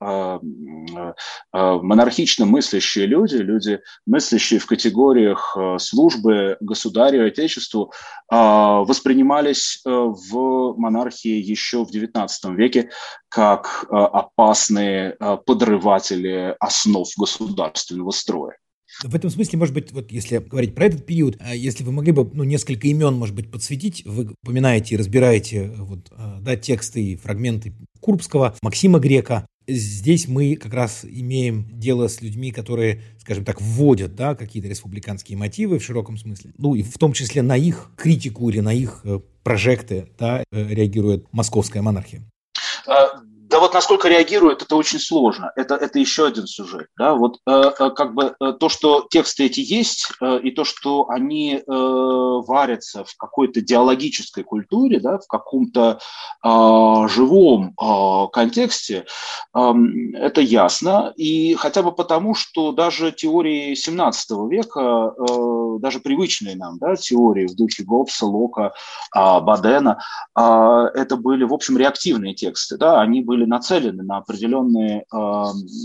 [1.53, 7.91] монархично мыслящие люди, люди, мыслящие в категориях службы государю отечеству,
[8.30, 12.89] воспринимались в монархии еще в XIX веке
[13.30, 18.57] как опасные подрыватели основ государственного строя.
[19.03, 22.11] В этом смысле, может быть, вот если говорить про этот период, а если вы могли
[22.11, 27.03] бы ну, несколько имен, может быть, подсветить, вы упоминаете и разбираете вот, а, да, тексты
[27.03, 29.45] и фрагменты Курбского, Максима Грека.
[29.68, 35.38] Здесь мы как раз имеем дело с людьми, которые, скажем так, вводят да, какие-то республиканские
[35.38, 36.53] мотивы в широком смысле.
[36.57, 40.68] Ну и в том числе на их критику или на их э, прожекты да, э,
[40.70, 42.24] реагирует московская монархия.
[43.49, 45.51] Да вот насколько реагирует, это очень сложно.
[45.55, 46.87] Это, это еще один сюжет.
[46.97, 47.15] Да?
[47.15, 51.09] Вот э, э, как бы э, то, что тексты эти есть, э, и то, что
[51.09, 55.99] они э, варятся в какой-то диалогической культуре, да, в каком-то
[56.43, 59.05] э, живом э, контексте,
[59.55, 59.73] э,
[60.15, 61.13] это ясно.
[61.15, 67.47] И хотя бы потому, что даже теории 17 века, э, даже привычные нам да, теории
[67.47, 68.73] в духе Гоббса, Лока,
[69.15, 69.99] э, Бадена,
[70.37, 70.41] э,
[70.95, 72.77] это были, в общем, реактивные тексты.
[72.77, 72.99] Да?
[72.99, 75.43] Они были были нацелены на определенные, э,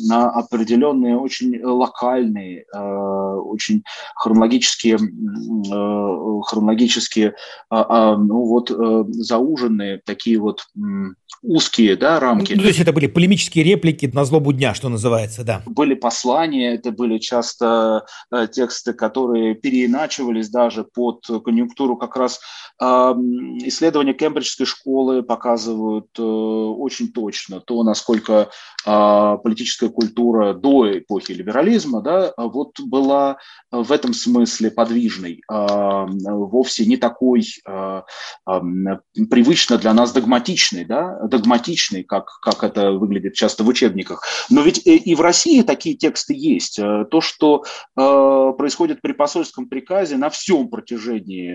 [0.09, 3.85] на определенные очень локальные, э, очень
[4.17, 7.35] хронологические, э, хронологические
[7.71, 8.71] а, ну вот,
[9.09, 10.67] зауженные такие вот
[11.43, 12.53] узкие да, рамки.
[12.55, 15.63] Ну, то есть это были полемические реплики на злобу дня, что называется, да.
[15.67, 18.07] Были послания, это были часто
[18.53, 22.41] тексты, которые переиначивались даже под конъюнктуру как раз
[22.81, 28.51] исследования Кембриджской школы показывают очень точно точно то, насколько
[28.85, 33.39] а, политическая культура до эпохи либерализма да, вот была
[33.71, 38.05] в этом смысле подвижной, а, вовсе не такой а,
[38.45, 38.61] а,
[39.31, 44.23] привычно для нас догматичной, да, догматичной, как, как это выглядит часто в учебниках.
[44.51, 46.77] Но ведь и в России такие тексты есть.
[46.77, 47.65] То, что
[47.95, 51.51] происходит при посольском приказе на всем протяжении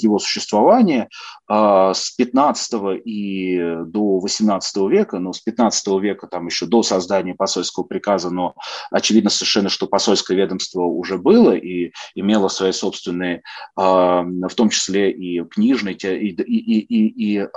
[0.00, 1.08] его существования
[1.48, 2.74] с 15
[3.04, 8.54] и до 18 века, но с 15 века там еще до создания посольского приказа, но
[8.90, 13.42] очевидно совершенно, что посольское ведомство уже было и имело свои собственные,
[13.74, 17.48] в том числе и книжные, и, и, и, и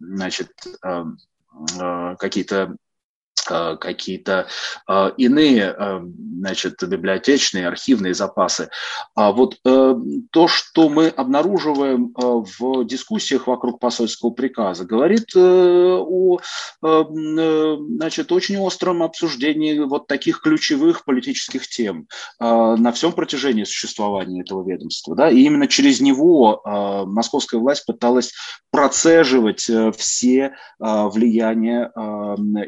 [0.00, 0.50] значит,
[2.18, 2.66] какие-то Э,
[3.42, 4.46] какие-то
[4.88, 6.00] э, иные, э,
[6.38, 8.70] значит, библиотечные, архивные запасы.
[9.14, 16.38] А вот то, что мы обнаруживаем в дискуссиях вокруг посольского приказа, говорит о,
[16.80, 22.06] значит, очень остром обсуждении вот таких ключевых политических тем
[22.38, 25.16] на всем протяжении существования этого ведомства.
[25.16, 25.30] Да?
[25.30, 26.62] И именно через него
[27.06, 28.32] московская власть пыталась
[28.70, 31.90] процеживать все влияния,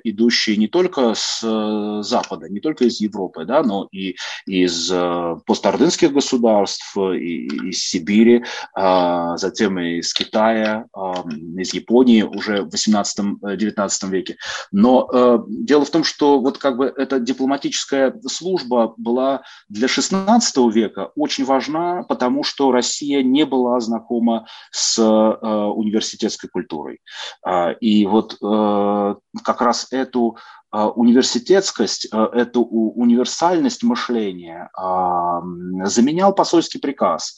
[0.05, 5.37] идущие не только с э, Запада, не только из Европы, да, но и из э,
[5.47, 8.45] постордынских государств, и из Сибири,
[8.75, 11.25] а, затем из Китая, а,
[11.57, 14.37] из Японии уже в 18-19 веке.
[14.71, 20.57] Но э, дело в том, что вот как бы эта дипломатическая служба была для 16
[20.75, 27.01] века очень важна, потому что Россия не была знакома с университетской культурой.
[27.43, 30.37] А, и вот как раз эту
[30.73, 35.41] университетскость, а, эту универсальность мышления а,
[35.85, 37.37] заменял посольский приказ.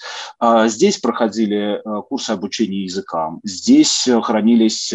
[0.66, 4.92] Здесь проходили курсы обучения языкам, здесь хранились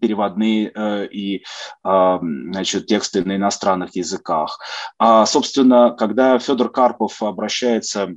[0.00, 0.72] переводные
[1.12, 1.42] и
[1.82, 4.60] значит, тексты на иностранных языках.
[5.26, 8.14] Собственно, когда Федор Карпов обращается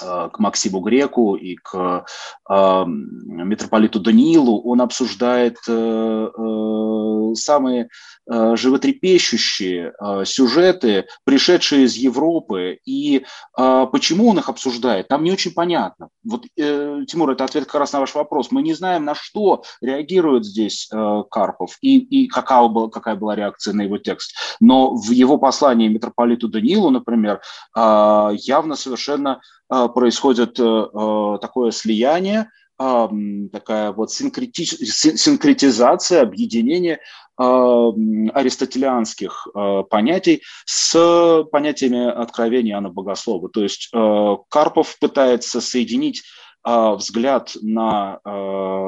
[0.00, 2.04] к Максиму Греку и к
[2.48, 7.88] э, митрополиту Даниилу, он обсуждает э, э, самые
[8.30, 13.24] э, животрепещущие э, сюжеты, пришедшие из Европы, и
[13.58, 16.09] э, почему он их обсуждает, нам не очень понятно.
[16.30, 18.50] Вот, э, Тимур, это ответ как раз на ваш вопрос.
[18.50, 23.34] Мы не знаем, на что реагирует здесь э, Карпов и, и какая, была, какая была
[23.34, 24.34] реакция на его текст.
[24.60, 27.40] Но в его послании митрополиту Даниилу, например,
[27.76, 33.08] э, явно совершенно а, происходит э, э, такое слияние, а,
[33.52, 36.98] такая вот синкретизация, объединение
[37.40, 39.46] аристотелианских
[39.88, 43.48] понятий с понятиями откровения Иоанна Богослова.
[43.48, 46.22] То есть э, Карпов пытается соединить
[46.64, 48.20] взгляд на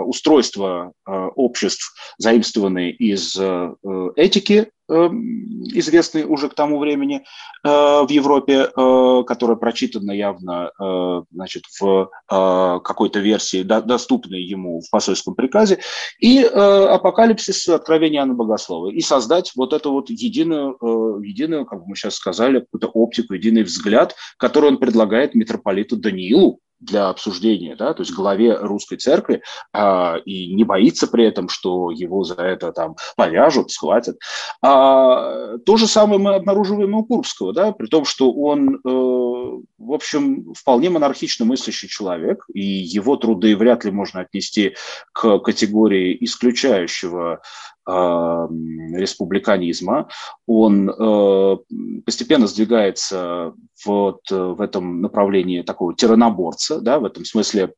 [0.05, 3.39] устройство обществ, заимствованные из
[4.16, 7.25] этики Эм, известный уже к тому времени
[7.64, 14.91] э, в Европе, э, которая прочитана явно э, значит, в какой-то версии, доступной ему в
[14.91, 15.79] посольском приказе,
[16.18, 20.77] и апокалипсис откровения Иоанна Богослова, и создать вот эту вот единую,
[21.23, 27.09] единую, как мы сейчас сказали, какую-то оптику, единый взгляд, который он предлагает митрополиту Даниилу, для
[27.09, 32.24] обсуждения, да, то есть главе русской церкви, а, и не боится при этом, что его
[32.24, 34.18] за это там повяжут, схватят.
[34.62, 39.93] А, то же самое мы обнаруживаем у Курбского, да, при том, что он, э, в
[39.93, 44.74] общем, вполне монархично мыслящий человек, и его труды вряд ли можно отнести
[45.12, 47.41] к категории исключающего
[47.87, 50.09] республиканизма,
[50.47, 51.57] он э,
[52.05, 53.55] постепенно сдвигается
[53.85, 57.74] вот э, в этом направлении такого тираноборца, да, в этом смысле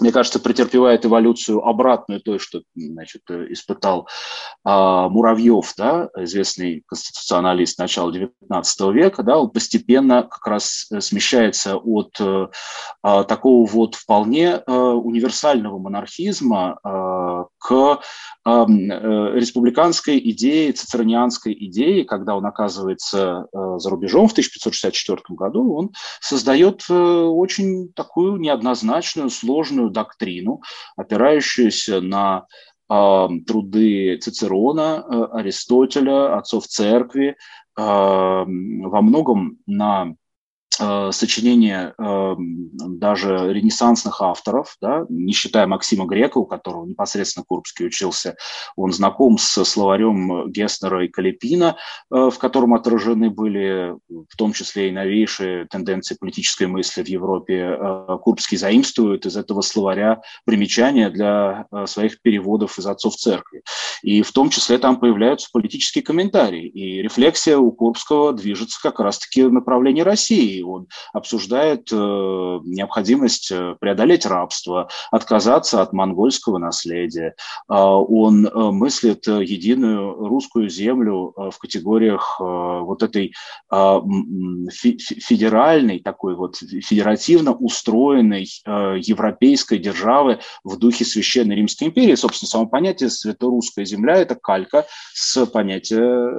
[0.00, 4.08] мне кажется, претерпевает эволюцию обратную той, что значит, испытал
[4.64, 12.18] а, Муравьев, да, известный конституционалист начала XIX века, да, он постепенно как раз смещается от
[12.20, 16.78] а, такого вот вполне а, универсального монархизма
[17.66, 18.00] к
[18.44, 25.90] а, республиканской идее, цицеронианской идее, когда он оказывается а, за рубежом в 1564 году, он
[26.20, 30.62] создает а, очень такую неоднозначную, сложную доктрину,
[30.96, 32.46] опирающуюся на
[32.88, 37.34] э, труды Цицерона, э, Аристотеля, отцов церкви, э,
[37.76, 40.25] во многом на Э,
[41.12, 48.36] сочинения э, даже ренессансных авторов, да, не считая Максима Грека, у которого непосредственно Курбский учился,
[48.76, 51.76] он знаком с словарем Геснера и Калипина,
[52.10, 57.78] э, в котором отражены были в том числе и новейшие тенденции политической мысли в Европе.
[58.22, 63.62] Курбский заимствует из этого словаря примечания для своих переводов из отцов церкви.
[64.02, 66.66] И в том числе там появляются политические комментарии.
[66.68, 74.88] И рефлексия у Курбского движется как раз-таки в направлении России он обсуждает необходимость преодолеть рабство,
[75.10, 77.34] отказаться от монгольского наследия.
[77.68, 83.32] Он мыслит единую русскую землю в категориях вот этой
[84.70, 92.14] федеральной, такой вот федеративно устроенной европейской державы в духе Священной Римской империи.
[92.14, 96.30] Собственно, само понятие «святорусская земля»– это калька с понятия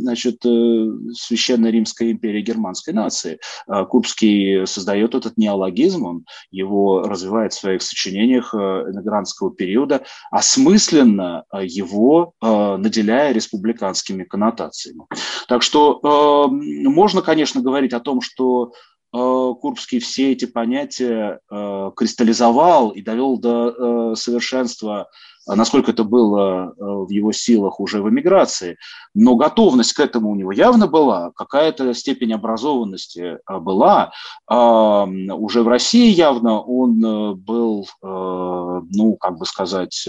[0.00, 3.38] значит, э, Священной Римской империи германской нации.
[3.66, 11.44] А Курбский создает этот неологизм, он его развивает в своих сочинениях э, эмигрантского периода, осмысленно
[11.52, 15.06] э, его наделяя республиканскими коннотациями.
[15.48, 18.72] Так что можно, конечно, говорить о том, что
[19.12, 25.08] Курбский все эти понятия кристаллизовал и довел до совершенства
[25.54, 28.76] насколько это было э, в его силах уже в эмиграции,
[29.14, 34.12] но готовность к этому у него явно была, какая-то степень образованности э, была.
[34.48, 40.08] А, уже в России явно он э, был, ну, как бы сказать,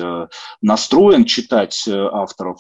[0.62, 2.60] настроен читать авторов,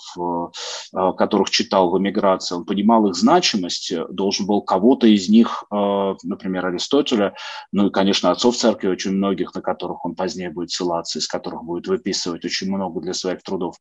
[0.93, 7.33] которых читал в эмиграции, он понимал их значимость, должен был кого-то из них, например, Аристотеля,
[7.71, 11.63] ну и, конечно, отцов церкви очень многих, на которых он позднее будет ссылаться, из которых
[11.63, 13.75] будет выписывать очень очень много для своих трудов,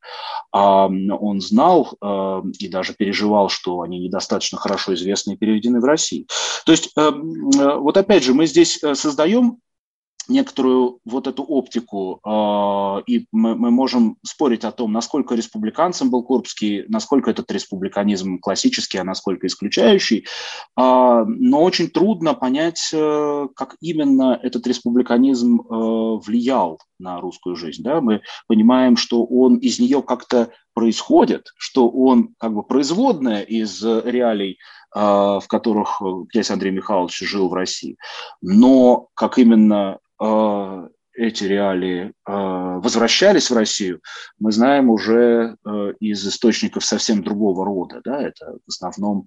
[0.52, 5.84] а он знал э, и даже переживал, что они недостаточно хорошо известны и переведены в
[5.84, 6.26] России.
[6.64, 9.58] То есть, э, э, вот опять же, мы здесь создаем
[10.28, 16.22] некоторую вот эту оптику, э, и мы, мы можем спорить о том, насколько республиканцем был
[16.22, 20.24] Курбский, насколько этот республиканизм классический, а насколько исключающий, э,
[20.76, 27.82] но очень трудно понять, э, как именно этот республиканизм э, влиял на русскую жизнь.
[27.82, 28.00] Да?
[28.00, 34.58] Мы понимаем, что он из нее как-то происходит, что он как бы производная из реалий
[34.96, 37.98] в которых князь Андрей Михайлович жил в России.
[38.40, 44.00] Но как именно uh, эти реалии э, возвращались в Россию,
[44.38, 48.00] мы знаем уже э, из источников совсем другого рода.
[48.04, 48.20] Да?
[48.20, 49.26] Это в основном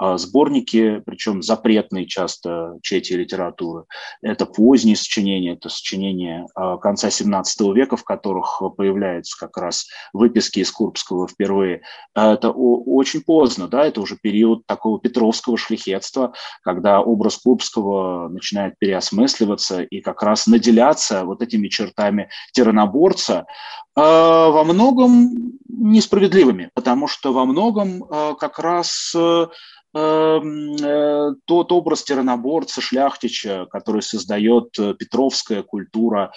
[0.00, 3.84] э, сборники, причем запретные часто чети литературы.
[4.20, 6.46] Это поздние сочинения, это сочинения
[6.80, 11.82] конца XVII века, в которых появляются как раз выписки из Курбского впервые.
[12.14, 13.86] Это очень поздно, да?
[13.86, 21.21] это уже период такого петровского шляхетства, когда образ Курбского начинает переосмысливаться и как раз наделяться
[21.24, 23.46] вот этими чертами тираноборца,
[23.94, 29.46] а, во многом несправедливыми, потому что во многом а, как раз э,
[29.94, 36.32] э, тот образ тираноборца Шляхтича, который создает э, петровская культура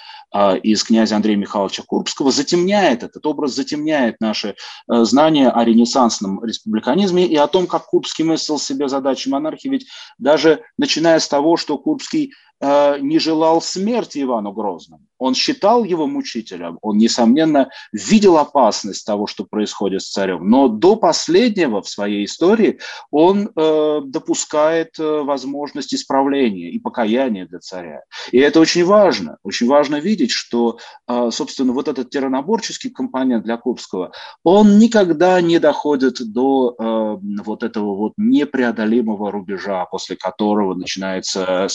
[0.64, 4.56] из князя Андрея Михайловича Курбского, затемняет этот образ, затемняет наши
[4.90, 9.70] знания о ренессансном республиканизме и о том, как Курбский мыслил себе задачи монархии.
[9.70, 15.06] Ведь даже начиная с того, что Курбский Э, не желал смерти Ивану Грозному.
[15.18, 20.98] Он считал его мучителем, он, несомненно, видел опасность того, что происходит с царем, но до
[20.98, 22.80] последнего в своей истории
[23.12, 28.02] он э, допускает э, возможность исправления и покаяния для царя.
[28.32, 29.38] И это очень важно.
[29.44, 34.12] Очень важно видеть, что, э, собственно, вот этот тираноборческий компонент для Курбского,
[34.44, 41.68] он никогда не доходит до э, вот этого вот непреодолимого рубежа, после которого начинается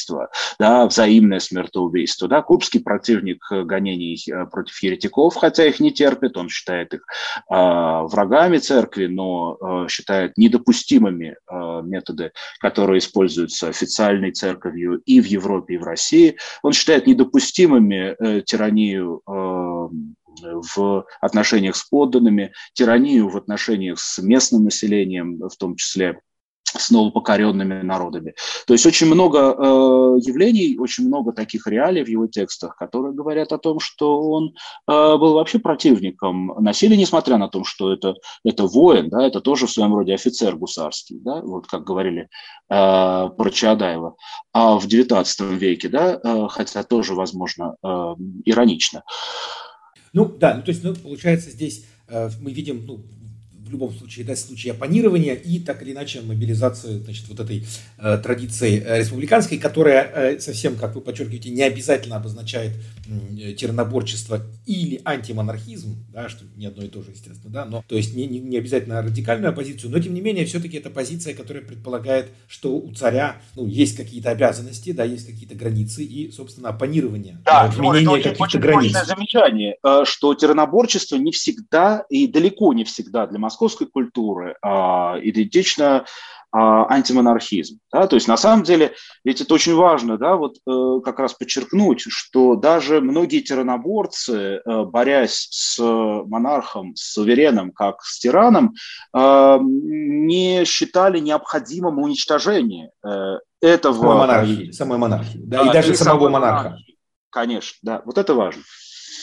[0.00, 2.28] смертоубийство, да, взаимное смертоубийство.
[2.28, 2.42] Да.
[2.42, 7.54] Крупский противник э, гонений э, против еретиков, хотя их не терпит, он считает их э,
[7.54, 15.74] врагами церкви, но э, считает недопустимыми э, методы, которые используются официальной церковью и в Европе,
[15.74, 16.36] и в России.
[16.62, 19.88] Он считает недопустимыми э, тиранию э,
[20.42, 26.20] в отношениях с подданными, тиранию в отношениях с местным населением, в том числе
[26.78, 28.34] с новопокоренными народами.
[28.66, 29.62] То есть очень много э,
[30.22, 34.54] явлений, очень много таких реалий в его текстах, которые говорят о том, что он
[34.88, 38.14] э, был вообще противником насилия, несмотря на то, что это,
[38.44, 42.28] это воин, да, это тоже в своем роде офицер гусарский, да, вот как говорили э,
[42.68, 44.16] про Чаадаева.
[44.52, 48.14] А в XIX веке, да, э, хотя тоже, возможно, э,
[48.44, 49.02] иронично.
[50.12, 53.04] Ну да, ну, то есть ну, получается здесь э, мы видим ну,
[53.70, 57.64] в любом случае, да, случае оппонирования и так или иначе мобилизации, значит, вот этой
[57.98, 62.72] э, традиции э, республиканской, которая э, совсем, как вы подчеркиваете, не обязательно обозначает
[63.06, 67.96] э, тираноборчество или антимонархизм, да, что не одно и то же, естественно, да, но, то
[67.96, 71.62] есть не, не, не обязательно радикальную оппозицию, но тем не менее все-таки это позиция, которая
[71.62, 77.38] предполагает, что у царя, ну, есть какие-то обязанности, да, есть какие-то границы и, собственно, оппонирование,
[77.44, 78.96] да, изменение каких-то границ.
[79.06, 86.04] замечание, э, что тираноборчество не всегда и далеко не всегда для московской культуры а, идентично
[86.52, 87.78] а, антимонархизм.
[87.92, 88.06] Да?
[88.06, 88.94] То есть на самом деле,
[89.24, 94.84] ведь это очень важно, да, вот э, как раз подчеркнуть, что даже многие тираноборцы, э,
[94.84, 98.74] борясь с монархом, с сувереном, как с тираном,
[99.14, 103.94] э, не считали необходимым уничтожение э, этого...
[103.94, 106.64] Самой монархии, самой монархии, да, да и даже самого монарха.
[106.64, 106.96] Монархии.
[107.30, 108.62] Конечно, да, вот это важно.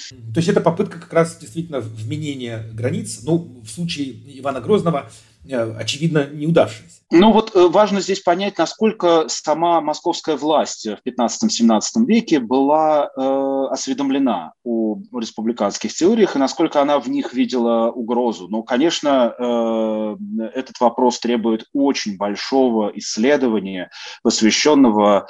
[0.09, 5.09] То есть это попытка как раз действительно вменения границ, ну, в случае Ивана Грозного,
[5.47, 6.97] э, очевидно, неудавшаяся.
[7.09, 13.67] Ну вот э, важно здесь понять, насколько сама московская власть в 15-17 веке была э,
[13.71, 18.49] осведомлена о республиканских теориях и насколько она в них видела угрозу.
[18.49, 20.15] Ну, конечно, э,
[20.53, 23.89] этот вопрос требует очень большого исследования,
[24.21, 25.27] посвященного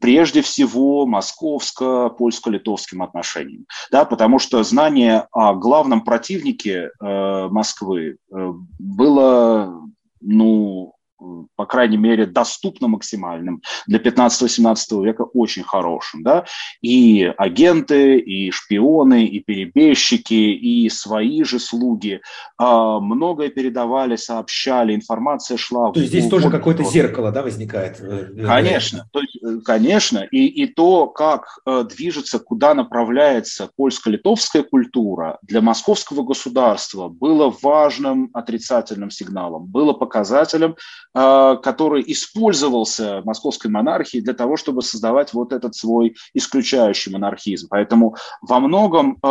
[0.00, 3.66] прежде всего московско-польско-литовским отношениям.
[3.90, 9.82] Да, потому что знание о главном противнике э, Москвы э, было
[10.20, 16.22] ну, по крайней мере, доступно максимальным, для 15-17 века очень хорошим.
[16.22, 16.44] Да?
[16.82, 22.20] И агенты, и шпионы, и перебежчики, и свои же слуги
[22.58, 25.92] а, многое передавали, сообщали, информация шла.
[25.92, 27.98] То есть здесь тоже какое-то зеркало да, возникает?
[28.00, 30.18] Э, конечно, то есть, э, конечно.
[30.30, 38.30] И, и то, как э, движется, куда направляется польско-литовская культура для московского государства, было важным
[38.34, 40.76] отрицательным сигналом, было показателем
[41.14, 47.68] Э, который использовался московской монархией для того, чтобы создавать вот этот свой исключающий монархизм.
[47.70, 49.26] Поэтому во многом э,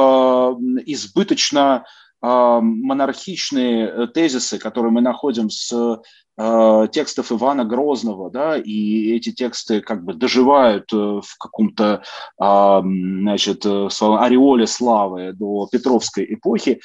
[0.87, 1.85] избыточно
[2.23, 6.01] э, монархичные тезисы, которые мы находим с
[6.91, 12.03] текстов Ивана Грозного, да, и эти тексты как бы доживают в каком-то,
[12.37, 16.81] значит, ореоле славы до Петровской эпохи,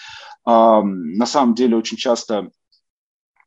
[0.46, 2.59] на самом деле очень часто Э,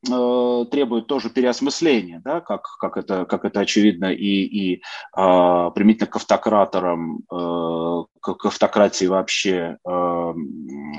[0.03, 4.81] требует тоже переосмысления, да, как, как, это, как это очевидно и, и э,
[5.15, 10.33] применительно к автократорам, э, к, к автократии вообще э,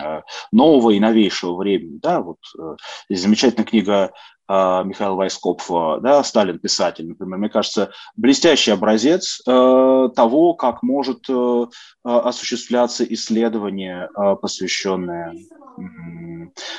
[0.03, 1.99] э нового и новейшего времени.
[2.01, 2.77] Да, вот, э,
[3.11, 4.13] замечательная книга
[4.49, 11.25] э, Михаила Вайскопфа, да, «Сталин писатель», например, мне кажется, блестящий образец э, того, как может
[11.29, 11.67] э,
[12.03, 14.09] осуществляться исследование,
[14.41, 15.35] посвященное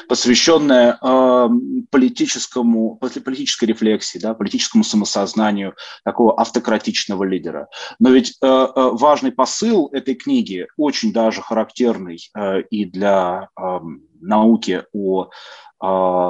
[0.08, 1.50] посвященная э,
[1.90, 7.68] политическому, политической рефлексии, да, политическому самосознанию такого автократичного лидера.
[8.00, 13.80] Но ведь э, э, важный посыл этой книги, очень даже характерный э, и для э,
[14.22, 15.30] науки о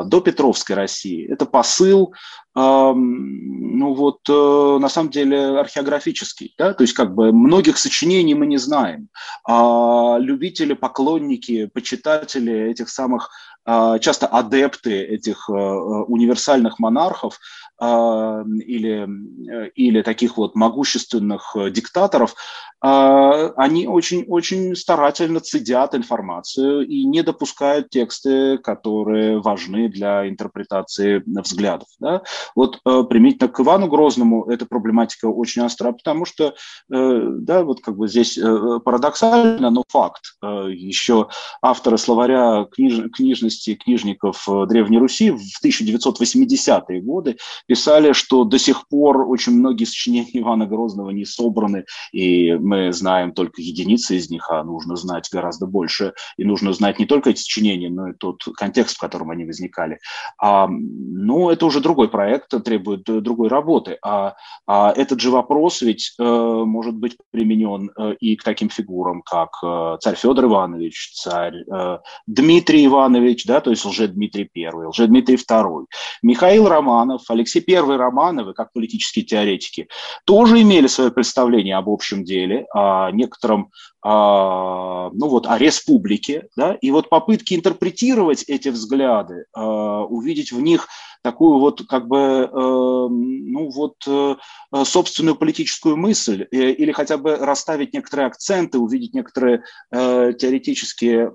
[0.05, 2.13] до Петровской России, это посыл
[2.57, 8.47] ну вот, э, на самом деле археографический, да, то есть как бы многих сочинений мы
[8.47, 9.09] не знаем,
[9.45, 13.29] а любители, поклонники, почитатели этих самых,
[13.65, 17.39] а, часто адепты этих э, универсальных монархов
[17.79, 19.07] а, или,
[19.51, 22.35] э, или таких вот могущественных диктаторов,
[22.79, 31.87] а, они очень-очень старательно цедят информацию и не допускают тексты, которые важны для интерпретации взглядов.
[31.99, 32.23] Да?
[32.55, 36.55] Вот э, применительно к Ивану Грозному эта проблематика очень остра, потому что,
[36.91, 40.23] э, да, вот как бы здесь э, парадоксально, но факт.
[40.41, 41.29] Еще
[41.61, 47.37] авторы словаря книж, книжности книжников Древней Руси в 1980-е годы
[47.67, 53.33] писали, что до сих пор очень многие сочинения Ивана Грозного не собраны, и мы знаем
[53.33, 57.39] только единицы из них, а нужно знать гораздо больше, и нужно знать не только эти
[57.39, 59.99] сочинения, но и тот контекст, в котором они возникали.
[60.37, 63.97] А, ну, это уже другой проект, требует другой работы.
[64.03, 64.35] А,
[64.67, 69.49] а этот же вопрос ведь э, может быть применен э, и к таким фигурам, как
[69.63, 75.85] э, царь Федор Иванович, царь э, Дмитрий Иванович, да, то есть лже-Дмитрий I, лже-Дмитрий II,
[76.23, 79.87] Михаил Романов, Алексей I Романовы, как политические теоретики,
[80.25, 83.71] тоже имели свое представление об общем деле, о некотором
[84.07, 89.14] а, ну вот, о республике, да, и вот попытки интерпретировать эти взгляды,
[89.53, 90.87] а, увидеть в них
[91.25, 94.35] такую вот как бы, э, ну вот, э,
[94.83, 101.31] собственную политическую мысль э, или хотя бы расставить некоторые акценты, увидеть некоторые теоретические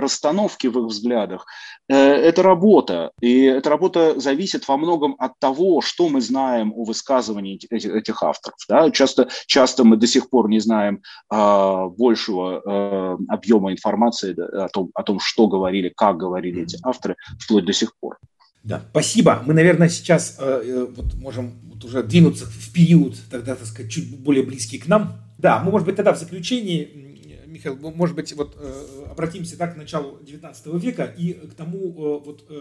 [0.00, 1.46] расстановки в их взглядах,
[1.88, 3.10] это работа.
[3.20, 8.22] И эта работа зависит во многом от того, что мы знаем о высказывании этих, этих
[8.22, 8.56] авторов.
[8.68, 8.90] Да?
[8.90, 14.90] Часто, часто мы до сих пор не знаем а, большего а, объема информации о, том,
[14.94, 18.18] о том, что говорили, как говорили эти авторы, вплоть до сих пор.
[18.64, 19.42] Да, спасибо.
[19.44, 24.18] Мы, наверное, сейчас э, вот можем вот уже двинуться в период, тогда, так сказать, чуть
[24.18, 25.20] более близкий к нам.
[25.36, 29.76] Да, мы, может быть, тогда в заключении, Михаил, может быть, вот э, обратимся так к
[29.76, 32.60] началу XIX века и к тому, э, вот, э,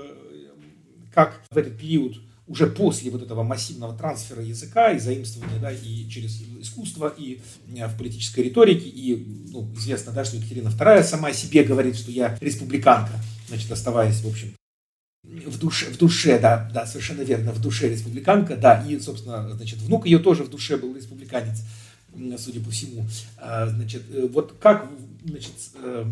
[1.14, 6.10] как в этот период уже после вот этого массивного трансфера языка и заимствования, да, и
[6.10, 7.40] через искусство, и
[7.74, 11.96] э, в политической риторике, и ну, известно, да, что Екатерина II сама о себе говорит,
[11.96, 13.14] что я республиканка,
[13.48, 14.54] значит, оставаясь, в общем,
[15.24, 19.80] в душе, в душе, да, да, совершенно верно, в душе республиканка, да, и, собственно, значит,
[19.80, 21.60] внук ее тоже в душе был республиканец,
[22.38, 23.06] судя по всему.
[23.38, 24.90] А, значит, э, вот как,
[25.24, 26.06] значит, э,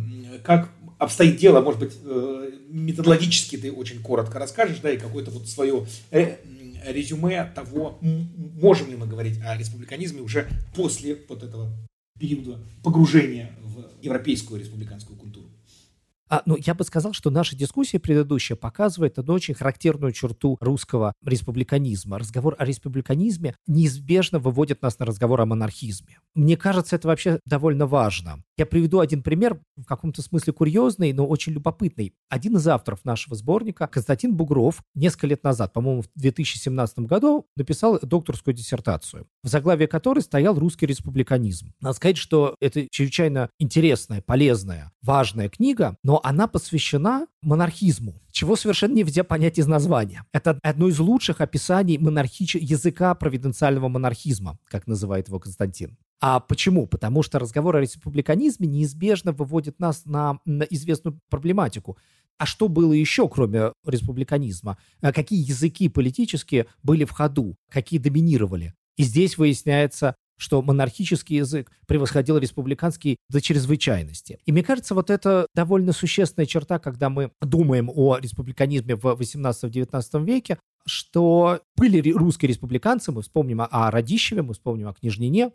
[0.43, 5.47] как обстоит дело, может быть, э, методологически ты очень коротко расскажешь, да, и какое-то вот
[5.47, 11.71] свое резюме того, можем ли мы говорить о республиканизме уже после вот этого
[12.17, 15.50] периода погружения в европейскую республиканскую культуру.
[16.31, 21.13] А, ну, я бы сказал, что наша дискуссия предыдущая показывает одну очень характерную черту русского
[21.25, 22.17] республиканизма.
[22.17, 26.19] Разговор о республиканизме неизбежно выводит нас на разговор о монархизме.
[26.33, 28.41] Мне кажется, это вообще довольно важно.
[28.57, 32.13] Я приведу один пример, в каком-то смысле курьезный, но очень любопытный.
[32.29, 37.99] Один из авторов нашего сборника, Константин Бугров, несколько лет назад, по-моему, в 2017 году, написал
[38.01, 41.73] докторскую диссертацию, в заглавии которой стоял русский республиканизм.
[41.81, 48.93] Надо сказать, что это чрезвычайно интересная, полезная, важная книга, но она посвящена монархизму, чего совершенно
[48.93, 50.25] нельзя понять из названия.
[50.31, 52.55] Это одно из лучших описаний монархич...
[52.55, 55.97] языка провиденциального монархизма, как называет его Константин.
[56.19, 56.85] А почему?
[56.85, 61.97] Потому что разговор о республиканизме неизбежно выводит нас на, на известную проблематику.
[62.37, 64.77] А что было еще, кроме республиканизма?
[65.01, 67.55] А какие языки политические были в ходу?
[67.69, 68.73] Какие доминировали?
[68.97, 74.39] И здесь выясняется, что монархический язык превосходил республиканский до чрезвычайности.
[74.47, 80.25] И мне кажется, вот это довольно существенная черта, когда мы думаем о республиканизме в 18-19
[80.25, 85.51] веке, что были русские республиканцы, мы вспомним о Радищеве, мы вспомним о Княжнине,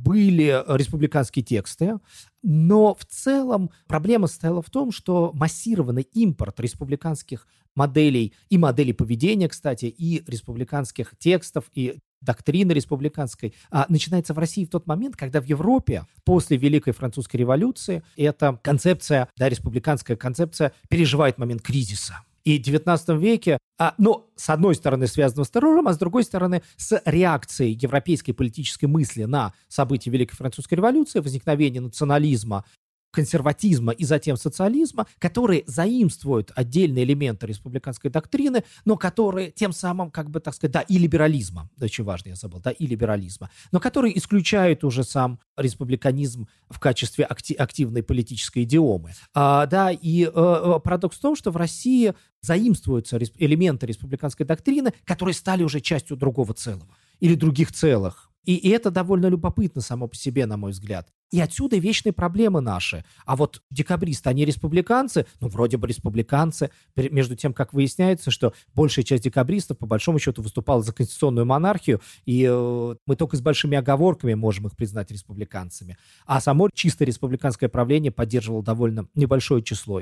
[0.00, 2.00] были республиканские тексты,
[2.42, 7.46] но в целом проблема стояла в том, что массированный импорт республиканских
[7.76, 14.64] моделей и моделей поведения, кстати, и республиканских текстов, и доктрины республиканской а, начинается в России
[14.64, 20.72] в тот момент, когда в Европе после Великой Французской революции эта концепция, да, республиканская концепция
[20.88, 22.20] переживает момент кризиса.
[22.44, 26.24] И в XIX веке, а, ну, с одной стороны, связано с террором, а с другой
[26.24, 32.64] стороны, с реакцией европейской политической мысли на события Великой Французской революции, возникновение национализма
[33.10, 40.30] консерватизма и затем социализма, которые заимствуют отдельные элементы республиканской доктрины, но которые тем самым, как
[40.30, 44.16] бы так сказать, да, и либерализма, очень важно, я забыл, да, и либерализма, но которые
[44.18, 49.12] исключают уже сам республиканизм в качестве акти- активной политической идиомы.
[49.34, 55.34] А, да, и э парадокс в том, что в России заимствуются элементы республиканской доктрины, которые
[55.34, 58.30] стали уже частью другого целого или других целых.
[58.44, 61.08] И, это довольно любопытно само по себе, на мой взгляд.
[61.30, 63.04] И отсюда вечные проблемы наши.
[63.26, 69.04] А вот декабристы, они республиканцы, ну, вроде бы республиканцы, между тем, как выясняется, что большая
[69.04, 73.76] часть декабристов, по большому счету, выступала за конституционную монархию, и э, мы только с большими
[73.76, 75.98] оговорками можем их признать республиканцами.
[76.24, 80.00] А само чисто республиканское правление поддерживало довольно небольшое число.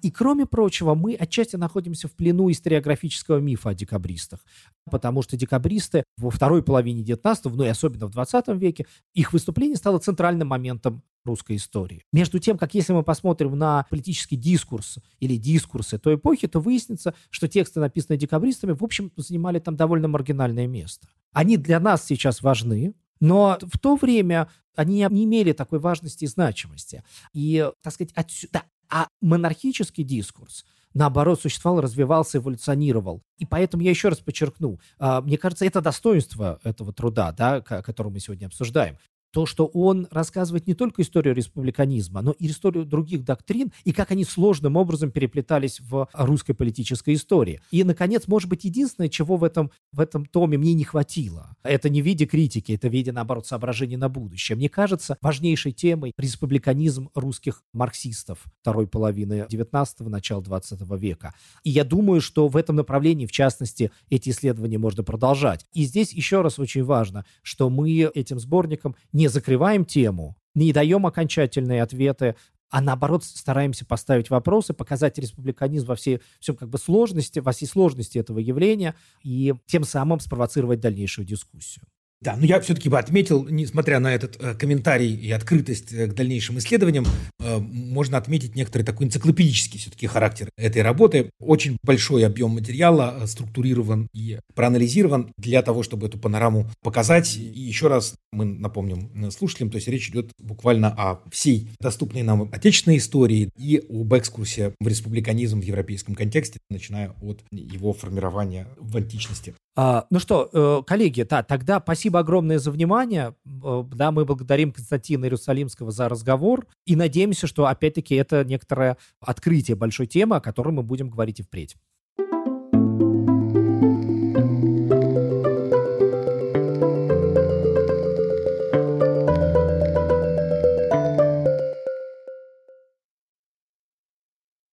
[0.00, 4.44] И, кроме прочего, мы отчасти находимся в плену историографического мифа о декабристах,
[4.90, 9.76] потому что декабристы во второй половине XIX, ну и особенно в XX веке, их выступление
[9.76, 12.04] стало центральным моментом русской истории.
[12.12, 17.14] Между тем, как если мы посмотрим на политический дискурс или дискурсы той эпохи, то выяснится,
[17.30, 21.08] что тексты, написанные декабристами, в общем, занимали там довольно маргинальное место.
[21.32, 26.28] Они для нас сейчас важны, но в то время они не имели такой важности и
[26.28, 27.02] значимости.
[27.32, 30.64] И, так сказать, отсюда, а монархический дискурс,
[30.94, 33.22] наоборот, существовал, развивался, эволюционировал.
[33.38, 38.12] И поэтому я еще раз подчеркну, а, мне кажется, это достоинство этого труда, да, который
[38.12, 38.98] мы сегодня обсуждаем
[39.30, 44.10] то, что он рассказывает не только историю республиканизма, но и историю других доктрин, и как
[44.10, 47.60] они сложным образом переплетались в русской политической истории.
[47.70, 51.88] И, наконец, может быть, единственное, чего в этом, в этом томе мне не хватило, это
[51.88, 54.56] не в виде критики, это в виде, наоборот, соображений на будущее.
[54.56, 61.34] Мне кажется, важнейшей темой республиканизм русских марксистов второй половины 19-го, начала 20 века.
[61.64, 65.66] И я думаю, что в этом направлении, в частности, эти исследования можно продолжать.
[65.72, 71.04] И здесь еще раз очень важно, что мы этим сборником не закрываем тему, не даем
[71.04, 72.36] окончательные ответы,
[72.70, 77.66] а наоборот стараемся поставить вопросы, показать республиканизм во всей, всем как бы сложности, во всей
[77.66, 78.94] сложности этого явления
[79.24, 81.84] и тем самым спровоцировать дальнейшую дискуссию.
[82.20, 86.14] Да, но я все-таки бы отметил, несмотря на этот э, комментарий и открытость э, к
[86.14, 87.06] дальнейшим исследованиям,
[87.38, 91.30] э, можно отметить некоторый такой энциклопедический все-таки характер этой работы.
[91.38, 97.36] Очень большой объем материала структурирован и проанализирован для того, чтобы эту панораму показать.
[97.36, 102.48] И еще раз мы напомним слушателям, то есть речь идет буквально о всей доступной нам
[102.50, 108.96] отечественной истории и об экскурсе в республиканизм в европейском контексте, начиная от его формирования в
[108.96, 109.54] античности.
[109.80, 113.34] А, ну что, э, коллеги, да, тогда спасибо огромное за внимание.
[113.64, 119.76] Э, да, мы благодарим Константина Иерусалимского за разговор и надеемся, что, опять-таки, это некоторое открытие
[119.76, 121.76] большой темы, о которой мы будем говорить и впредь.